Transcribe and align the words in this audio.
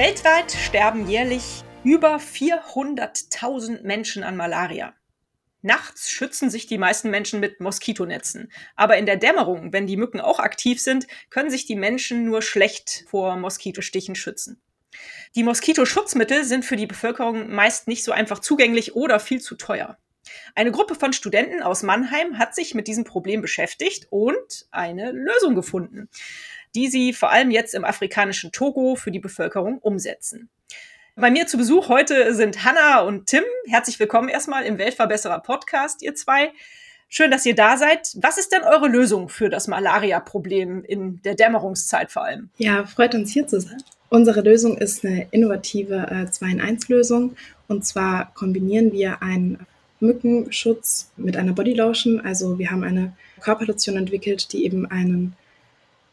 Weltweit 0.00 0.50
sterben 0.52 1.10
jährlich 1.10 1.62
über 1.84 2.16
400.000 2.16 3.82
Menschen 3.82 4.24
an 4.24 4.34
Malaria. 4.34 4.94
Nachts 5.60 6.10
schützen 6.10 6.48
sich 6.48 6.66
die 6.66 6.78
meisten 6.78 7.10
Menschen 7.10 7.38
mit 7.38 7.60
Moskitonetzen. 7.60 8.50
Aber 8.76 8.96
in 8.96 9.04
der 9.04 9.18
Dämmerung, 9.18 9.74
wenn 9.74 9.86
die 9.86 9.98
Mücken 9.98 10.18
auch 10.18 10.38
aktiv 10.38 10.80
sind, 10.80 11.06
können 11.28 11.50
sich 11.50 11.66
die 11.66 11.76
Menschen 11.76 12.24
nur 12.24 12.40
schlecht 12.40 13.04
vor 13.08 13.36
Moskitostichen 13.36 14.14
schützen. 14.14 14.62
Die 15.34 15.42
Moskitoschutzmittel 15.42 16.44
sind 16.44 16.64
für 16.64 16.76
die 16.76 16.86
Bevölkerung 16.86 17.52
meist 17.52 17.86
nicht 17.86 18.02
so 18.02 18.12
einfach 18.12 18.38
zugänglich 18.38 18.94
oder 18.94 19.20
viel 19.20 19.42
zu 19.42 19.54
teuer. 19.54 19.98
Eine 20.54 20.72
Gruppe 20.72 20.94
von 20.94 21.12
Studenten 21.12 21.62
aus 21.62 21.82
Mannheim 21.82 22.38
hat 22.38 22.54
sich 22.54 22.74
mit 22.74 22.88
diesem 22.88 23.04
Problem 23.04 23.42
beschäftigt 23.42 24.06
und 24.10 24.66
eine 24.70 25.12
Lösung 25.12 25.54
gefunden, 25.54 26.08
die 26.74 26.88
sie 26.88 27.12
vor 27.12 27.30
allem 27.30 27.50
jetzt 27.50 27.74
im 27.74 27.84
afrikanischen 27.84 28.52
Togo 28.52 28.94
für 28.94 29.10
die 29.10 29.18
Bevölkerung 29.18 29.78
umsetzen. 29.78 30.48
Bei 31.16 31.30
mir 31.30 31.46
zu 31.46 31.58
Besuch 31.58 31.88
heute 31.88 32.34
sind 32.34 32.64
Hanna 32.64 33.00
und 33.00 33.26
Tim. 33.26 33.42
Herzlich 33.66 33.98
willkommen 33.98 34.28
erstmal 34.28 34.64
im 34.64 34.78
Weltverbesserer 34.78 35.40
Podcast, 35.40 36.02
ihr 36.02 36.14
zwei. 36.14 36.52
Schön, 37.08 37.32
dass 37.32 37.44
ihr 37.44 37.56
da 37.56 37.76
seid. 37.76 38.16
Was 38.20 38.38
ist 38.38 38.52
denn 38.52 38.62
eure 38.62 38.86
Lösung 38.86 39.28
für 39.28 39.50
das 39.50 39.66
Malaria-Problem 39.66 40.84
in 40.84 41.20
der 41.22 41.34
Dämmerungszeit 41.34 42.12
vor 42.12 42.24
allem? 42.24 42.50
Ja, 42.56 42.86
freut 42.86 43.14
uns 43.16 43.32
hier 43.32 43.48
zu 43.48 43.60
sein. 43.60 43.82
Unsere 44.08 44.40
Lösung 44.42 44.78
ist 44.78 45.04
eine 45.04 45.26
innovative 45.32 45.96
äh, 45.96 46.30
2-in-1-Lösung. 46.30 47.36
Und 47.66 47.84
zwar 47.84 48.32
kombinieren 48.34 48.92
wir 48.92 49.22
einen 49.22 49.66
Mückenschutz 49.98 51.10
mit 51.16 51.36
einer 51.36 51.52
Bodylotion. 51.52 52.20
Also 52.20 52.58
wir 52.58 52.70
haben 52.70 52.84
eine 52.84 53.12
Körperlotion 53.40 53.96
entwickelt, 53.96 54.52
die 54.52 54.64
eben 54.64 54.86
einen 54.86 55.36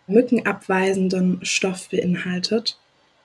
mückenabweisenden 0.08 1.40
Stoff 1.44 1.90
beinhaltet 1.90 2.80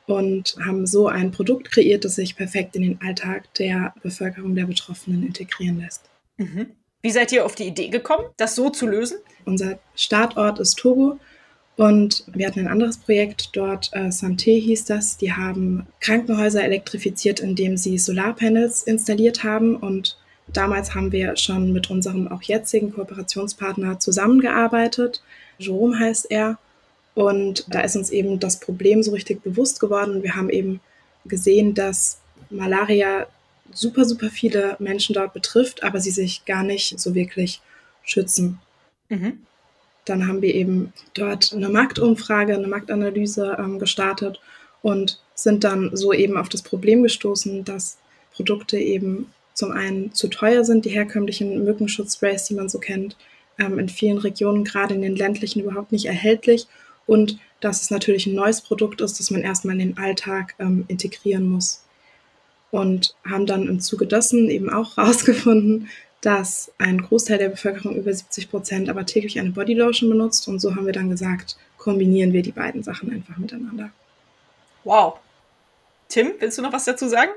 und 0.07 0.57
haben 0.65 0.87
so 0.87 1.09
ein 1.09 1.31
Produkt 1.31 1.71
kreiert, 1.71 2.05
das 2.05 2.17
sich 2.17 2.37
perfekt 2.37 2.77
in 2.77 2.83
den 2.83 3.01
Alltag 3.01 3.53
der 3.55 3.95
Bevölkerung 4.03 4.55
der 4.55 4.67
Betroffenen 4.67 5.25
integrieren 5.25 5.81
lässt. 5.81 6.03
Mhm. 6.37 6.67
Wie 7.03 7.11
seid 7.11 7.33
ihr 7.33 7.45
auf 7.45 7.55
die 7.55 7.67
Idee 7.67 7.89
gekommen, 7.89 8.25
das 8.37 8.55
so 8.55 8.71
zu 8.71 8.87
lösen? 8.87 9.19
Unser 9.45 9.79
Startort 9.95 10.61
ist 10.61 10.79
Togo 10.79 11.19
und 11.77 12.25
wir 12.33 12.47
hatten 12.47 12.61
ein 12.61 12.69
anderes 12.69 12.99
Projekt 12.99 13.51
dort, 13.55 13.91
äh, 13.93 14.09
Santé 14.09 14.61
hieß 14.61 14.85
das. 14.85 15.17
Die 15.17 15.33
haben 15.33 15.87
Krankenhäuser 16.01 16.63
elektrifiziert, 16.63 17.41
indem 17.41 17.77
sie 17.77 17.99
Solarpanels 17.99 18.83
installiert 18.83 19.43
haben 19.43 19.77
und 19.77 20.17
Damals 20.53 20.95
haben 20.95 21.13
wir 21.13 21.37
schon 21.37 21.73
mit 21.73 21.91
unserem 21.91 22.29
auch 22.29 22.43
jetzigen 22.43 22.93
Kooperationspartner 22.93 23.99
zusammengearbeitet. 24.01 25.23
Jerome 25.59 25.99
heißt 25.99 26.31
er. 26.31 26.59
Und 27.15 27.67
da 27.69 27.81
ist 27.81 27.97
uns 27.97 28.11
eben 28.11 28.41
das 28.41 28.59
Problem 28.59 29.03
so 29.03 29.13
richtig 29.13 29.43
bewusst 29.43 29.81
geworden. 29.81 30.23
Wir 30.23 30.35
haben 30.35 30.51
eben 30.51 30.81
gesehen, 31.25 31.75
dass 31.75 32.19
Malaria 32.51 33.27
super, 33.73 34.05
super 34.05 34.31
viele 34.31 34.77
Menschen 34.79 35.15
dort 35.15 35.35
betrifft, 35.35 35.83
aber 35.83 36.01
sie 36.01 36.11
sich 36.11 36.45
gar 36.45 36.63
nicht 36.63 36.99
so 36.99 37.15
wirklich 37.15 37.61
schützen. 38.03 38.59
Mhm. 39.09 39.39
Dann 40.05 40.27
haben 40.27 40.43
wir 40.43 40.55
eben 40.55 40.93
dort 41.15 41.53
eine 41.53 41.69
Marktumfrage, 41.69 42.55
eine 42.55 42.67
Marktanalyse 42.67 43.57
ähm, 43.59 43.79
gestartet 43.79 44.41
und 44.83 45.21
sind 45.35 45.65
dann 45.65 45.95
so 45.97 46.13
eben 46.13 46.37
auf 46.37 46.49
das 46.49 46.63
Problem 46.63 47.03
gestoßen, 47.03 47.65
dass 47.65 47.99
Produkte 48.33 48.79
eben 48.79 49.33
zum 49.55 49.71
einen 49.71 50.13
zu 50.13 50.29
teuer 50.29 50.65
sind, 50.65 50.85
die 50.87 50.91
herkömmlichen 50.91 51.65
Mückenschutzsprays, 51.65 52.45
die 52.45 52.55
man 52.55 52.69
so 52.69 52.79
kennt, 52.79 53.17
ähm, 53.59 53.79
in 53.79 53.89
vielen 53.89 54.19
Regionen, 54.19 54.65
gerade 54.65 54.95
in 54.95 55.03
den 55.03 55.15
ländlichen, 55.15 55.61
überhaupt 55.63 55.93
nicht 55.93 56.07
erhältlich 56.07 56.67
und 57.07 57.39
dass 57.61 57.83
es 57.83 57.91
natürlich 57.91 58.27
ein 58.27 58.35
neues 58.35 58.61
Produkt 58.61 59.01
ist, 59.01 59.21
das 59.21 59.31
man 59.31 59.43
erstmal 59.43 59.79
in 59.79 59.91
den 59.91 59.99
Alltag 59.99 60.55
ähm, 60.59 60.85
integrieren 60.89 61.49
muss. 61.49 61.85
Und 62.71 63.15
haben 63.29 63.47
dann 63.47 63.69
im 63.69 63.81
Zuge 63.81 64.07
dessen 64.07 64.51
eben 64.51 64.71
auch 64.71 64.97
herausgefunden, 64.97 65.89
dass 66.23 66.73
ein 66.79 67.03
Großteil 67.03 67.39
der 67.39 67.49
Bevölkerung, 67.49 67.97
über 67.97 68.13
70 68.13 68.51
Prozent, 68.51 68.89
aber 68.89 69.07
täglich 69.07 69.39
eine 69.39 69.51
Bodylotion 69.51 70.09
benutzt. 70.11 70.49
Und 70.49 70.61
so 70.61 70.75
haben 70.75 70.87
wir 70.87 70.93
dann 70.93 71.11
gesagt, 71.11 71.57
kombinieren 71.79 72.33
wir 72.33 72.43
die 72.43 72.53
beiden 72.53 72.83
Sachen 72.83 73.13
einfach 73.13 73.37
miteinander. 73.37 73.91
Wow. 74.85 75.19
Tim, 76.09 76.33
willst 76.39 76.59
du 76.59 76.63
noch 76.63 76.73
was 76.73 76.85
dazu 76.85 77.09
sagen? 77.09 77.31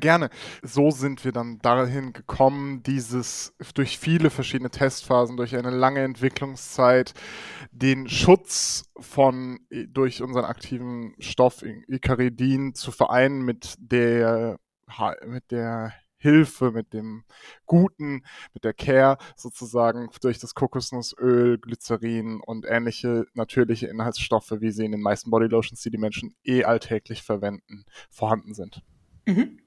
Gerne. 0.00 0.30
So 0.62 0.90
sind 0.90 1.24
wir 1.24 1.32
dann 1.32 1.58
dahin 1.58 2.12
gekommen, 2.12 2.82
dieses 2.82 3.54
durch 3.74 3.98
viele 3.98 4.30
verschiedene 4.30 4.70
Testphasen, 4.70 5.36
durch 5.36 5.56
eine 5.56 5.70
lange 5.70 6.02
Entwicklungszeit, 6.02 7.14
den 7.72 8.08
Schutz 8.08 8.84
von 8.98 9.60
durch 9.88 10.22
unseren 10.22 10.44
aktiven 10.44 11.14
Stoff 11.18 11.62
Icaridin 11.88 12.74
zu 12.74 12.92
vereinen 12.92 13.42
mit 13.42 13.74
der 13.78 14.58
mit 15.26 15.50
der 15.50 15.92
Hilfe, 16.18 16.70
mit 16.70 16.92
dem 16.92 17.24
Guten, 17.66 18.24
mit 18.54 18.64
der 18.64 18.72
Care 18.72 19.18
sozusagen 19.36 20.08
durch 20.22 20.38
das 20.38 20.54
Kokosnussöl, 20.54 21.58
Glycerin 21.58 22.40
und 22.40 22.66
ähnliche 22.66 23.26
natürliche 23.34 23.86
Inhaltsstoffe, 23.86 24.52
wie 24.58 24.70
sie 24.70 24.84
in 24.84 24.92
den 24.92 25.02
meisten 25.02 25.30
Bodylotions, 25.30 25.82
die 25.82 25.90
die 25.90 25.98
Menschen 25.98 26.34
eh 26.44 26.64
alltäglich 26.64 27.22
verwenden, 27.22 27.84
vorhanden 28.10 28.54
sind. 28.54 28.82
Mhm. 29.26 29.60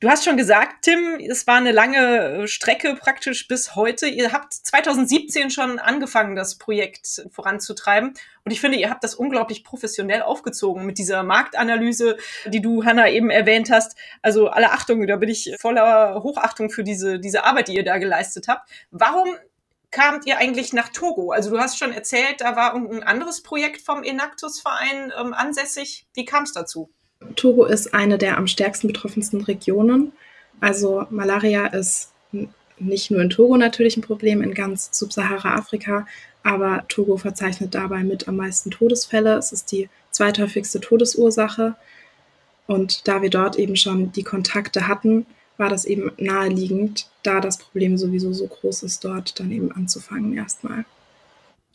Du 0.00 0.10
hast 0.10 0.24
schon 0.24 0.36
gesagt, 0.36 0.82
Tim, 0.82 1.18
es 1.18 1.46
war 1.46 1.56
eine 1.56 1.72
lange 1.72 2.42
äh, 2.42 2.46
Strecke 2.46 2.94
praktisch 2.94 3.46
bis 3.48 3.74
heute. 3.74 4.06
Ihr 4.06 4.32
habt 4.32 4.52
2017 4.52 5.50
schon 5.50 5.78
angefangen, 5.78 6.36
das 6.36 6.58
Projekt 6.58 7.24
voranzutreiben. 7.30 8.12
Und 8.44 8.50
ich 8.50 8.60
finde, 8.60 8.76
ihr 8.76 8.90
habt 8.90 9.04
das 9.04 9.14
unglaublich 9.14 9.64
professionell 9.64 10.22
aufgezogen 10.22 10.84
mit 10.84 10.98
dieser 10.98 11.22
Marktanalyse, 11.22 12.18
die 12.44 12.60
du, 12.60 12.84
Hanna, 12.84 13.08
eben 13.08 13.30
erwähnt 13.30 13.70
hast. 13.70 13.96
Also 14.20 14.48
alle 14.48 14.72
Achtung, 14.72 15.06
da 15.06 15.16
bin 15.16 15.28
ich 15.28 15.54
voller 15.58 16.22
Hochachtung 16.22 16.70
für 16.70 16.84
diese, 16.84 17.20
diese 17.20 17.44
Arbeit, 17.44 17.68
die 17.68 17.76
ihr 17.76 17.84
da 17.84 17.98
geleistet 17.98 18.48
habt. 18.48 18.68
Warum 18.90 19.36
kamt 19.90 20.26
ihr 20.26 20.38
eigentlich 20.38 20.72
nach 20.72 20.88
Togo? 20.90 21.30
Also 21.30 21.50
du 21.50 21.58
hast 21.58 21.78
schon 21.78 21.92
erzählt, 21.92 22.40
da 22.40 22.56
war 22.56 22.74
ein 22.74 23.04
anderes 23.04 23.42
Projekt 23.42 23.80
vom 23.80 24.02
Enactus-Verein 24.02 25.12
ähm, 25.18 25.32
ansässig. 25.32 26.06
Wie 26.14 26.24
kam 26.24 26.42
es 26.42 26.52
dazu? 26.52 26.90
Togo 27.36 27.64
ist 27.64 27.94
eine 27.94 28.18
der 28.18 28.38
am 28.38 28.46
stärksten 28.46 28.86
betroffensten 28.86 29.42
Regionen. 29.42 30.12
Also 30.60 31.06
Malaria 31.10 31.66
ist 31.66 32.10
nicht 32.78 33.10
nur 33.10 33.20
in 33.20 33.30
Togo 33.30 33.56
natürlich 33.56 33.96
ein 33.96 34.02
Problem, 34.02 34.42
in 34.42 34.54
ganz 34.54 34.90
Subsahara-Afrika, 34.92 36.06
aber 36.42 36.84
Togo 36.88 37.16
verzeichnet 37.16 37.74
dabei 37.74 38.04
mit 38.04 38.28
am 38.28 38.36
meisten 38.36 38.70
Todesfälle. 38.70 39.36
Es 39.36 39.52
ist 39.52 39.72
die 39.72 39.88
zweithäufigste 40.10 40.80
Todesursache. 40.80 41.74
Und 42.66 43.06
da 43.08 43.22
wir 43.22 43.30
dort 43.30 43.56
eben 43.56 43.76
schon 43.76 44.12
die 44.12 44.22
Kontakte 44.22 44.88
hatten, 44.88 45.26
war 45.56 45.68
das 45.68 45.84
eben 45.84 46.10
naheliegend, 46.18 47.08
da 47.22 47.40
das 47.40 47.58
Problem 47.58 47.96
sowieso 47.96 48.32
so 48.32 48.46
groß 48.46 48.82
ist, 48.82 49.04
dort 49.04 49.38
dann 49.38 49.52
eben 49.52 49.70
anzufangen 49.72 50.36
erstmal. 50.36 50.84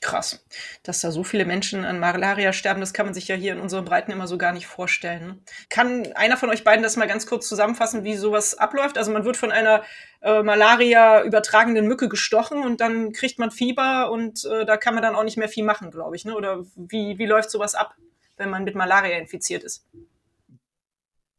Krass. 0.02 0.46
Dass 0.84 1.02
da 1.02 1.12
so 1.12 1.26
viele 1.26 1.44
Menschen 1.44 1.84
an 1.84 2.00
Malaria 2.00 2.54
sterben, 2.54 2.80
das 2.80 2.94
kann 2.94 3.06
man 3.06 3.14
sich 3.14 3.28
ja 3.28 3.36
hier 3.36 3.52
in 3.52 3.60
unseren 3.60 3.84
Breiten 3.84 4.12
immer 4.12 4.28
so 4.28 4.38
gar 4.38 4.54
nicht 4.54 4.66
vorstellen. 4.66 5.28
Ne? 5.28 5.40
Kann 5.70 6.14
einer 6.14 6.38
von 6.38 6.50
euch 6.50 6.64
beiden 6.64 6.84
das 6.84 6.96
mal 6.96 7.08
ganz 7.08 7.26
kurz 7.26 7.50
zusammenfassen, 7.50 8.06
wie 8.06 8.16
sowas 8.16 8.58
abläuft? 8.58 8.98
Also 8.98 9.12
man 9.12 9.26
wird 9.26 9.36
von 9.36 9.52
einer 9.52 9.84
äh, 10.22 10.42
Malaria 10.42 11.24
übertragenden 11.24 11.86
Mücke 11.86 12.08
gestochen 12.08 12.64
und 12.64 12.80
dann 12.80 13.12
kriegt 13.12 13.40
man 13.40 13.52
Fieber 13.52 14.10
und 14.10 14.46
äh, 14.46 14.66
da 14.66 14.78
kann 14.78 14.94
man 14.94 15.04
dann 15.04 15.16
auch 15.16 15.24
nicht 15.24 15.38
mehr 15.38 15.50
viel 15.50 15.66
machen, 15.66 15.92
glaube 15.92 16.16
ich. 16.16 16.24
Ne? 16.24 16.34
Oder 16.34 16.64
wie, 16.76 17.18
wie 17.18 17.26
läuft 17.26 17.52
sowas 17.52 17.76
ab, 17.76 17.96
wenn 18.38 18.50
man 18.50 18.64
mit 18.64 18.76
Malaria 18.76 19.18
infiziert 19.18 19.66
ist? 19.66 19.86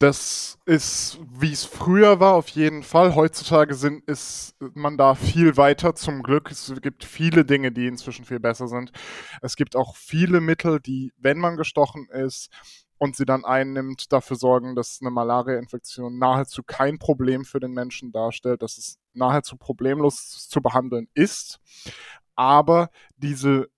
Das 0.01 0.59
ist, 0.65 1.21
wie 1.31 1.53
es 1.53 1.67
früher 1.67 2.21
war, 2.21 2.33
auf 2.33 2.49
jeden 2.49 2.83
Fall. 2.83 3.15
Heutzutage 3.15 3.75
sind, 3.75 4.03
ist 4.09 4.57
man 4.73 4.97
da 4.97 5.15
viel 5.15 5.59
weiter, 5.59 5.95
zum 5.95 6.23
Glück. 6.23 6.51
Es 6.51 6.73
gibt 6.81 7.05
viele 7.05 7.45
Dinge, 7.45 7.71
die 7.71 7.87
inzwischen 7.87 8.25
viel 8.25 8.41
besser 8.41 8.67
sind. 8.67 8.93
Es 9.43 9.57
gibt 9.57 9.77
auch 9.77 9.97
viele 9.97 10.41
Mittel, 10.41 10.81
die, 10.81 11.13
wenn 11.19 11.37
man 11.37 11.59
gestochen 11.59 12.09
ist 12.09 12.49
und 12.97 13.15
sie 13.15 13.27
dann 13.27 13.45
einnimmt, 13.45 14.11
dafür 14.11 14.39
sorgen, 14.39 14.75
dass 14.75 15.01
eine 15.03 15.11
Malaria-Infektion 15.11 16.17
nahezu 16.17 16.63
kein 16.63 16.99
Problem 16.99 17.45
für 17.45 17.61
den 17.61 17.73
Menschen 17.73 18.11
darstellt, 18.11 18.63
dass 18.63 18.79
es 18.79 18.99
nahezu 19.13 19.59
problemlos 19.59 20.49
zu 20.49 20.63
behandeln 20.63 21.09
ist. 21.13 21.61
Aber 22.37 22.89
diese 23.19 23.69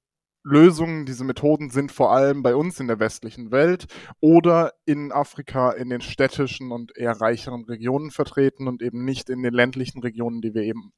Lösungen, 0.45 1.07
diese 1.07 1.25
Methoden 1.25 1.71
sind 1.71 1.93
vor 1.93 2.13
allem 2.13 2.43
bei 2.43 2.57
uns 2.57 2.81
in 2.81 2.89
der 2.89 2.99
westlichen 2.99 3.53
Welt 3.53 3.87
oder 4.21 4.73
in 4.85 5.13
Afrika 5.13 5.71
in 5.71 5.89
den 5.89 6.01
städtischen 6.01 6.73
und 6.73 6.97
eher 6.97 7.21
reicheren 7.21 7.65
Regionen 7.65 8.11
vertreten 8.11 8.67
und 8.67 8.83
eben 8.83 9.05
nicht 9.05 9.31
in 9.31 9.43
den 9.43 9.55
ländlichen 9.55 10.01
Regionen, 10.03 10.41
die 10.41 10.55
wir 10.55 10.63
eben 10.63 10.93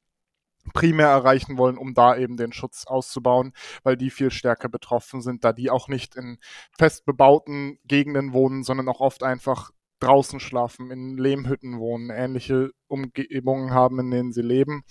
primär 0.73 1.07
erreichen 1.07 1.57
wollen, 1.57 1.77
um 1.77 1.93
da 1.93 2.17
eben 2.17 2.37
den 2.37 2.53
Schutz 2.53 2.85
auszubauen, 2.87 3.53
weil 3.83 3.97
die 3.97 4.09
viel 4.09 4.31
stärker 4.31 4.67
betroffen 4.67 5.21
sind, 5.21 5.43
da 5.43 5.53
die 5.53 5.69
auch 5.69 5.87
nicht 5.87 6.15
in 6.15 6.39
fest 6.77 7.05
bebauten 7.05 7.77
Gegenden 7.85 8.33
wohnen, 8.33 8.63
sondern 8.63 8.89
auch 8.89 8.99
oft 8.99 9.21
einfach 9.21 9.71
draußen 9.99 10.39
schlafen, 10.39 10.91
in 10.91 11.17
Lehmhütten 11.17 11.79
wohnen, 11.79 12.09
ähnliche 12.09 12.71
Umgebungen 12.87 13.71
haben, 13.71 13.99
in 13.99 14.11
denen 14.11 14.33
sie 14.33 14.41
leben. 14.41 14.83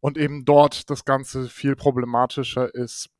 Und 0.00 0.18
eben 0.18 0.44
dort 0.44 0.90
das 0.90 1.04
Ganze 1.04 1.48
viel 1.48 1.76
problematischer 1.76 2.74
ist. 2.74 3.10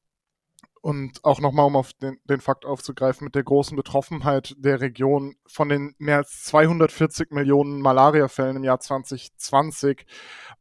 Und 0.82 1.25
auch 1.25 1.40
nochmal, 1.40 1.67
um 1.67 1.75
auf 1.75 1.93
den, 1.94 2.19
den 2.25 2.40
Fakt 2.40 2.64
aufzugreifen, 2.64 3.25
mit 3.25 3.34
der 3.34 3.43
großen 3.43 3.76
Betroffenheit 3.76 4.55
der 4.58 4.81
Region 4.81 5.34
von 5.46 5.69
den 5.69 5.94
mehr 5.99 6.19
als 6.19 6.44
240 6.44 7.32
Millionen 7.32 7.81
Malariafällen 7.81 8.56
im 8.56 8.64
Jahr 8.64 8.78
2020 8.78 10.06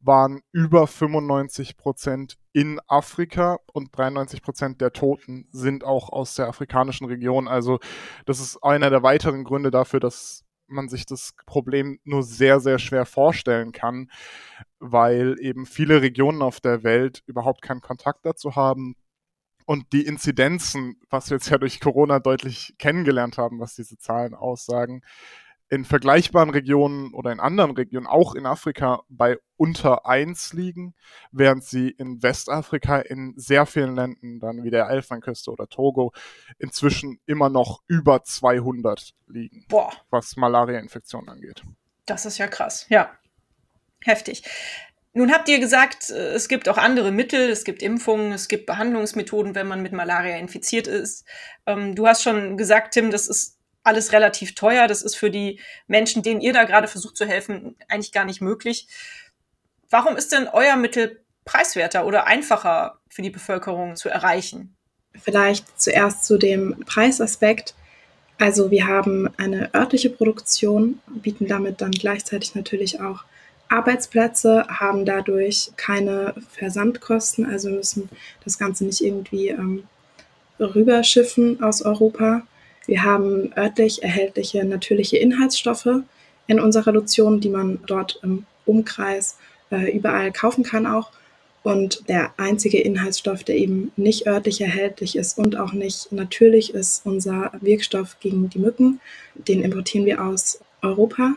waren 0.00 0.40
über 0.52 0.86
95 0.86 1.76
Prozent 1.76 2.38
in 2.52 2.80
Afrika 2.88 3.58
und 3.72 3.96
93 3.96 4.42
Prozent 4.42 4.80
der 4.80 4.92
Toten 4.92 5.46
sind 5.52 5.84
auch 5.84 6.08
aus 6.10 6.34
der 6.34 6.48
afrikanischen 6.48 7.06
Region. 7.06 7.48
Also 7.48 7.78
das 8.24 8.40
ist 8.40 8.62
einer 8.64 8.90
der 8.90 9.02
weiteren 9.02 9.44
Gründe 9.44 9.70
dafür, 9.70 10.00
dass 10.00 10.46
man 10.68 10.88
sich 10.88 11.06
das 11.06 11.34
Problem 11.46 11.98
nur 12.04 12.22
sehr, 12.22 12.60
sehr 12.60 12.78
schwer 12.78 13.06
vorstellen 13.06 13.72
kann, 13.72 14.10
weil 14.78 15.36
eben 15.40 15.66
viele 15.66 16.02
Regionen 16.02 16.42
auf 16.42 16.60
der 16.60 16.82
Welt 16.82 17.22
überhaupt 17.26 17.62
keinen 17.62 17.80
Kontakt 17.80 18.24
dazu 18.24 18.56
haben, 18.56 18.96
und 19.66 19.92
die 19.92 20.06
Inzidenzen, 20.06 20.96
was 21.10 21.28
wir 21.28 21.36
jetzt 21.36 21.50
ja 21.50 21.58
durch 21.58 21.80
Corona 21.80 22.20
deutlich 22.20 22.74
kennengelernt 22.78 23.36
haben, 23.36 23.60
was 23.60 23.74
diese 23.74 23.98
Zahlen 23.98 24.34
aussagen, 24.34 25.02
in 25.68 25.84
vergleichbaren 25.84 26.50
Regionen 26.50 27.12
oder 27.12 27.32
in 27.32 27.40
anderen 27.40 27.72
Regionen, 27.72 28.06
auch 28.06 28.36
in 28.36 28.46
Afrika, 28.46 29.02
bei 29.08 29.38
unter 29.56 30.06
1 30.06 30.52
liegen, 30.52 30.94
während 31.32 31.64
sie 31.64 31.88
in 31.90 32.22
Westafrika 32.22 33.00
in 33.00 33.34
sehr 33.36 33.66
vielen 33.66 33.96
Ländern, 33.96 34.38
dann 34.38 34.62
wie 34.62 34.70
der 34.70 34.88
Elfenbeinküste 34.88 35.50
oder 35.50 35.66
Togo, 35.66 36.12
inzwischen 36.58 37.18
immer 37.26 37.48
noch 37.48 37.82
über 37.88 38.22
200 38.22 39.14
liegen, 39.26 39.66
Boah. 39.68 39.92
was 40.10 40.36
Malaria-Infektionen 40.36 41.28
angeht. 41.28 41.62
Das 42.04 42.26
ist 42.26 42.38
ja 42.38 42.46
krass, 42.46 42.86
ja. 42.88 43.10
Heftig. 44.04 44.44
Nun 45.16 45.32
habt 45.32 45.48
ihr 45.48 45.58
gesagt, 45.58 46.10
äh, 46.10 46.34
es 46.34 46.46
gibt 46.46 46.68
auch 46.68 46.76
andere 46.76 47.10
Mittel, 47.10 47.48
es 47.48 47.64
gibt 47.64 47.82
Impfungen, 47.82 48.32
es 48.32 48.48
gibt 48.48 48.66
Behandlungsmethoden, 48.66 49.54
wenn 49.54 49.66
man 49.66 49.80
mit 49.80 49.92
Malaria 49.92 50.36
infiziert 50.36 50.86
ist. 50.86 51.24
Ähm, 51.64 51.94
du 51.94 52.06
hast 52.06 52.22
schon 52.22 52.58
gesagt, 52.58 52.92
Tim, 52.92 53.10
das 53.10 53.26
ist 53.26 53.56
alles 53.82 54.12
relativ 54.12 54.54
teuer. 54.54 54.86
Das 54.86 55.00
ist 55.00 55.16
für 55.16 55.30
die 55.30 55.58
Menschen, 55.86 56.22
denen 56.22 56.42
ihr 56.42 56.52
da 56.52 56.64
gerade 56.64 56.86
versucht 56.86 57.16
zu 57.16 57.24
helfen, 57.24 57.76
eigentlich 57.88 58.12
gar 58.12 58.26
nicht 58.26 58.42
möglich. 58.42 58.88
Warum 59.88 60.16
ist 60.16 60.32
denn 60.32 60.48
euer 60.52 60.76
Mittel 60.76 61.24
preiswerter 61.46 62.04
oder 62.04 62.26
einfacher 62.26 63.00
für 63.08 63.22
die 63.22 63.30
Bevölkerung 63.30 63.96
zu 63.96 64.10
erreichen? 64.10 64.76
Vielleicht 65.18 65.80
zuerst 65.80 66.26
zu 66.26 66.36
dem 66.36 66.84
Preisaspekt. 66.84 67.74
Also 68.36 68.70
wir 68.70 68.86
haben 68.86 69.30
eine 69.38 69.72
örtliche 69.72 70.10
Produktion, 70.10 71.00
bieten 71.06 71.46
damit 71.46 71.80
dann 71.80 71.92
gleichzeitig 71.92 72.54
natürlich 72.54 73.00
auch 73.00 73.24
Arbeitsplätze 73.68 74.66
haben 74.68 75.04
dadurch 75.04 75.72
keine 75.76 76.34
Versandkosten, 76.50 77.46
also 77.46 77.70
müssen 77.70 78.08
das 78.44 78.58
Ganze 78.58 78.84
nicht 78.84 79.00
irgendwie 79.00 79.48
ähm, 79.48 79.84
rüberschiffen 80.60 81.62
aus 81.62 81.82
Europa. 81.82 82.42
Wir 82.86 83.02
haben 83.02 83.52
örtlich 83.56 84.02
erhältliche 84.02 84.64
natürliche 84.64 85.16
Inhaltsstoffe 85.16 86.02
in 86.46 86.60
unserer 86.60 86.92
Lotion, 86.92 87.40
die 87.40 87.48
man 87.48 87.80
dort 87.86 88.20
im 88.22 88.46
Umkreis 88.64 89.36
äh, 89.70 89.90
überall 89.90 90.32
kaufen 90.32 90.62
kann 90.62 90.86
auch. 90.86 91.10
Und 91.64 92.08
der 92.08 92.32
einzige 92.36 92.80
Inhaltsstoff, 92.80 93.42
der 93.42 93.56
eben 93.56 93.90
nicht 93.96 94.28
örtlich 94.28 94.60
erhältlich 94.60 95.16
ist 95.16 95.36
und 95.36 95.56
auch 95.56 95.72
nicht 95.72 96.12
natürlich, 96.12 96.72
ist 96.74 97.04
unser 97.04 97.50
Wirkstoff 97.60 98.20
gegen 98.20 98.48
die 98.48 98.60
Mücken. 98.60 99.00
Den 99.34 99.62
importieren 99.64 100.06
wir 100.06 100.22
aus 100.22 100.60
Europa. 100.80 101.34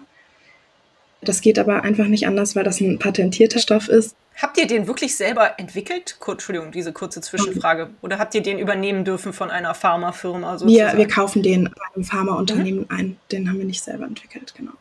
Das 1.22 1.42
geht 1.42 1.60
aber 1.60 1.84
einfach 1.84 2.08
nicht 2.08 2.28
anders, 2.28 2.56
weil 2.56 2.64
das 2.64 2.80
ein 2.80 2.98
patentierter 2.98 3.60
Stoff 3.60 3.90
ist. 3.90 4.16
Habt 4.42 4.58
ihr 4.58 4.68
den 4.68 4.88
wirklich 4.88 5.18
selber 5.18 5.60
entwickelt? 5.60 6.18
Entschuldigung, 6.26 6.72
diese 6.72 6.94
kurze 6.94 7.20
Zwischenfrage. 7.20 7.90
Oder 8.02 8.20
habt 8.20 8.34
ihr 8.36 8.42
den 8.42 8.58
übernehmen 8.58 9.04
dürfen 9.04 9.34
von 9.34 9.52
einer 9.52 9.74
Pharmafirma? 9.74 10.62
Wir, 10.62 10.94
wir 10.96 11.08
kaufen 11.10 11.44
den 11.44 11.66
bei 11.66 11.96
einem 11.96 12.06
Pharmaunternehmen 12.06 12.82
mhm. 12.82 12.96
ein. 12.96 13.18
Den 13.34 13.50
haben 13.50 13.58
wir 13.58 13.66
nicht 13.66 13.84
selber 13.84 14.06
entwickelt, 14.06 14.54
genau. 14.56 14.72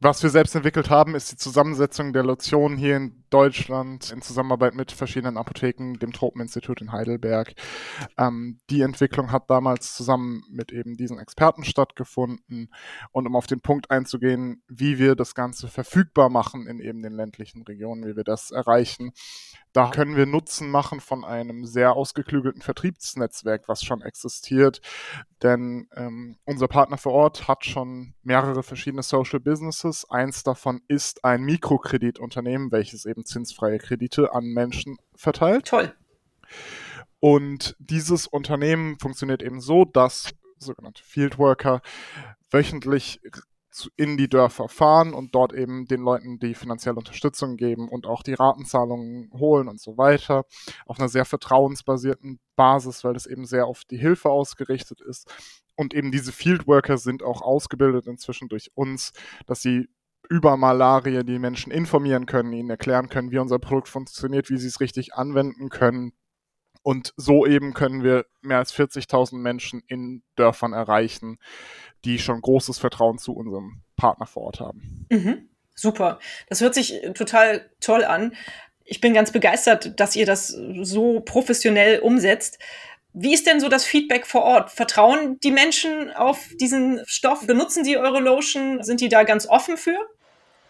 Was 0.00 0.22
wir 0.22 0.30
selbst 0.30 0.54
entwickelt 0.54 0.88
haben, 0.88 1.16
ist 1.16 1.32
die 1.32 1.36
Zusammensetzung 1.36 2.12
der 2.12 2.22
Lotion 2.22 2.76
hier 2.76 2.96
in 2.96 3.21
Deutschland 3.32 4.10
in 4.12 4.22
Zusammenarbeit 4.22 4.74
mit 4.74 4.92
verschiedenen 4.92 5.36
Apotheken, 5.36 5.94
dem 5.94 6.12
Tropeninstitut 6.12 6.80
in 6.80 6.92
Heidelberg. 6.92 7.54
Ähm, 8.18 8.58
die 8.70 8.82
Entwicklung 8.82 9.32
hat 9.32 9.48
damals 9.48 9.94
zusammen 9.94 10.42
mit 10.50 10.70
eben 10.72 10.96
diesen 10.96 11.18
Experten 11.18 11.64
stattgefunden. 11.64 12.72
Und 13.10 13.26
um 13.26 13.34
auf 13.34 13.46
den 13.46 13.60
Punkt 13.60 13.90
einzugehen, 13.90 14.62
wie 14.68 14.98
wir 14.98 15.14
das 15.16 15.34
Ganze 15.34 15.68
verfügbar 15.68 16.28
machen 16.28 16.66
in 16.66 16.80
eben 16.80 17.02
den 17.02 17.12
ländlichen 17.12 17.62
Regionen, 17.62 18.04
wie 18.06 18.16
wir 18.16 18.24
das 18.24 18.50
erreichen, 18.50 19.12
da 19.72 19.90
können 19.90 20.16
wir 20.16 20.26
Nutzen 20.26 20.70
machen 20.70 21.00
von 21.00 21.24
einem 21.24 21.64
sehr 21.64 21.94
ausgeklügelten 21.94 22.60
Vertriebsnetzwerk, 22.60 23.68
was 23.68 23.82
schon 23.82 24.02
existiert. 24.02 24.82
Denn 25.42 25.88
ähm, 25.96 26.36
unser 26.44 26.68
Partner 26.68 26.98
vor 26.98 27.12
Ort 27.12 27.48
hat 27.48 27.64
schon 27.64 28.14
mehrere 28.22 28.62
verschiedene 28.62 29.02
Social 29.02 29.40
Businesses. 29.40 30.08
Eins 30.10 30.42
davon 30.42 30.82
ist 30.88 31.24
ein 31.24 31.42
Mikrokreditunternehmen, 31.42 32.70
welches 32.70 33.06
eben 33.06 33.21
zinsfreie 33.24 33.78
Kredite 33.78 34.34
an 34.34 34.44
Menschen 34.46 34.98
verteilt. 35.14 35.66
Toll. 35.66 35.94
Und 37.20 37.76
dieses 37.78 38.26
Unternehmen 38.26 38.98
funktioniert 38.98 39.42
eben 39.42 39.60
so, 39.60 39.84
dass 39.84 40.30
sogenannte 40.58 41.02
Fieldworker 41.02 41.82
wöchentlich 42.50 43.20
in 43.96 44.16
die 44.16 44.28
Dörfer 44.28 44.68
fahren 44.68 45.14
und 45.14 45.34
dort 45.34 45.52
eben 45.52 45.86
den 45.86 46.02
Leuten 46.02 46.38
die 46.38 46.54
finanzielle 46.54 46.96
Unterstützung 46.96 47.56
geben 47.56 47.88
und 47.88 48.06
auch 48.06 48.22
die 48.22 48.34
Ratenzahlungen 48.34 49.30
holen 49.32 49.68
und 49.68 49.80
so 49.80 49.96
weiter. 49.96 50.44
Auf 50.86 50.98
einer 50.98 51.08
sehr 51.08 51.24
vertrauensbasierten 51.24 52.38
Basis, 52.56 53.02
weil 53.04 53.16
es 53.16 53.26
eben 53.26 53.46
sehr 53.46 53.66
auf 53.66 53.84
die 53.84 53.96
Hilfe 53.96 54.30
ausgerichtet 54.30 55.00
ist. 55.00 55.32
Und 55.76 55.94
eben 55.94 56.12
diese 56.12 56.32
Fieldworker 56.32 56.98
sind 56.98 57.22
auch 57.22 57.40
ausgebildet 57.40 58.06
inzwischen 58.06 58.48
durch 58.48 58.70
uns, 58.74 59.12
dass 59.46 59.62
sie 59.62 59.88
über 60.32 60.56
Malaria 60.56 61.24
die 61.24 61.38
Menschen 61.38 61.70
informieren 61.70 62.24
können, 62.24 62.54
ihnen 62.54 62.70
erklären 62.70 63.10
können, 63.10 63.32
wie 63.32 63.38
unser 63.38 63.58
Produkt 63.58 63.88
funktioniert, 63.88 64.48
wie 64.48 64.56
sie 64.56 64.66
es 64.66 64.80
richtig 64.80 65.12
anwenden 65.12 65.68
können. 65.68 66.14
Und 66.82 67.12
so 67.18 67.44
eben 67.44 67.74
können 67.74 68.02
wir 68.02 68.24
mehr 68.40 68.56
als 68.56 68.72
40.000 68.72 69.36
Menschen 69.36 69.82
in 69.86 70.22
Dörfern 70.36 70.72
erreichen, 70.72 71.38
die 72.06 72.18
schon 72.18 72.40
großes 72.40 72.78
Vertrauen 72.78 73.18
zu 73.18 73.34
unserem 73.34 73.82
Partner 73.96 74.24
vor 74.24 74.44
Ort 74.44 74.60
haben. 74.60 75.06
Mhm. 75.10 75.50
Super. 75.74 76.18
Das 76.48 76.62
hört 76.62 76.74
sich 76.74 76.98
total 77.14 77.70
toll 77.80 78.02
an. 78.02 78.34
Ich 78.84 79.02
bin 79.02 79.12
ganz 79.12 79.32
begeistert, 79.32 80.00
dass 80.00 80.16
ihr 80.16 80.24
das 80.24 80.48
so 80.48 81.20
professionell 81.20 82.00
umsetzt. 82.00 82.58
Wie 83.12 83.34
ist 83.34 83.46
denn 83.46 83.60
so 83.60 83.68
das 83.68 83.84
Feedback 83.84 84.26
vor 84.26 84.44
Ort? 84.44 84.70
Vertrauen 84.70 85.38
die 85.40 85.50
Menschen 85.50 86.10
auf 86.10 86.48
diesen 86.58 87.02
Stoff? 87.04 87.46
Benutzen 87.46 87.84
die 87.84 87.98
eure 87.98 88.20
Lotion? 88.20 88.82
Sind 88.82 89.02
die 89.02 89.10
da 89.10 89.24
ganz 89.24 89.46
offen 89.46 89.76
für? 89.76 89.98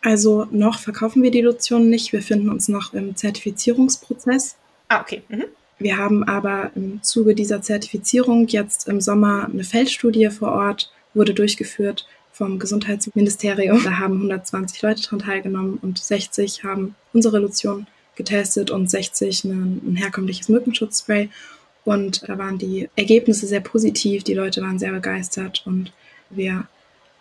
Also 0.02 0.46
noch 0.50 0.80
verkaufen 0.80 1.22
wir 1.22 1.30
die 1.30 1.40
Lotion 1.40 1.88
nicht. 1.88 2.12
Wir 2.12 2.20
befinden 2.20 2.50
uns 2.50 2.68
noch 2.68 2.92
im 2.92 3.16
Zertifizierungsprozess. 3.16 4.56
Ah, 4.88 5.00
okay. 5.00 5.22
Mhm. 5.28 5.44
Wir 5.78 5.96
haben 5.96 6.24
aber 6.24 6.70
im 6.74 7.02
Zuge 7.02 7.34
dieser 7.34 7.62
Zertifizierung 7.62 8.46
jetzt 8.48 8.88
im 8.88 9.00
Sommer 9.00 9.48
eine 9.50 9.64
Feldstudie 9.64 10.28
vor 10.30 10.52
Ort 10.52 10.92
wurde 11.14 11.34
durchgeführt 11.34 12.06
vom 12.32 12.58
Gesundheitsministerium. 12.58 13.82
Da 13.84 13.98
haben 13.98 14.14
120 14.14 14.82
Leute 14.82 15.02
daran 15.02 15.18
teilgenommen 15.20 15.78
und 15.82 15.98
60 15.98 16.64
haben 16.64 16.94
unsere 17.12 17.38
Lotion 17.38 17.86
getestet 18.16 18.70
und 18.70 18.90
60 18.90 19.44
ein, 19.44 19.80
ein 19.84 19.96
herkömmliches 19.96 20.48
Mückenschutzspray. 20.48 21.30
Und 21.84 22.28
da 22.28 22.38
waren 22.38 22.58
die 22.58 22.88
Ergebnisse 22.96 23.46
sehr 23.46 23.60
positiv, 23.60 24.22
die 24.24 24.34
Leute 24.34 24.62
waren 24.62 24.78
sehr 24.78 24.92
begeistert 24.92 25.62
und 25.66 25.92
wir 26.30 26.66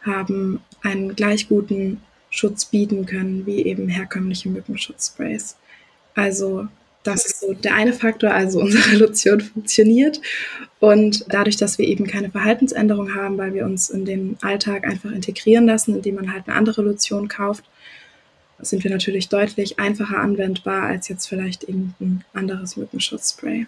haben 0.04 0.62
einen 0.82 1.16
gleich 1.16 1.48
guten 1.48 2.02
Schutz 2.32 2.66
bieten 2.66 3.06
können 3.06 3.46
wie 3.46 3.64
eben 3.64 3.88
herkömmliche 3.88 4.50
Mückenschutzsprays. 4.50 5.58
Also 6.16 6.68
das 7.04 7.26
ist 7.26 7.42
so 7.42 7.54
der 7.54 7.76
eine 7.76 7.94
Faktor, 7.94 8.32
also 8.32 8.60
unsere 8.62 8.96
Lotion 8.96 9.42
funktioniert. 9.42 10.20
Und 10.80 11.26
dadurch, 11.28 11.58
dass 11.58 11.78
wir 11.78 11.88
eben 11.88 12.08
keine 12.08 12.32
Verhaltensänderung 12.32 13.14
haben, 13.14 13.38
weil 13.38 13.54
wir 13.54 13.66
uns 13.66 13.90
in 13.90 14.06
den 14.06 14.38
Alltag 14.42 14.88
einfach 14.88 15.12
integrieren 15.12 15.68
lassen, 15.68 15.96
indem 15.96 16.16
man 16.16 16.34
halt 16.34 16.48
eine 16.48 16.58
andere 16.58 16.82
Lotion 16.82 17.28
kauft, 17.28 17.66
sind 18.60 18.84
wir 18.84 18.92
natürlich 18.92 19.30
deutlich 19.30 19.80
einfacher 19.80 20.20
anwendbar 20.20 20.84
als 20.84 21.08
jetzt 21.08 21.28
vielleicht 21.28 21.64
irgendein 21.64 22.24
anderes 22.34 22.78
Mückenschutzspray. 22.78 23.68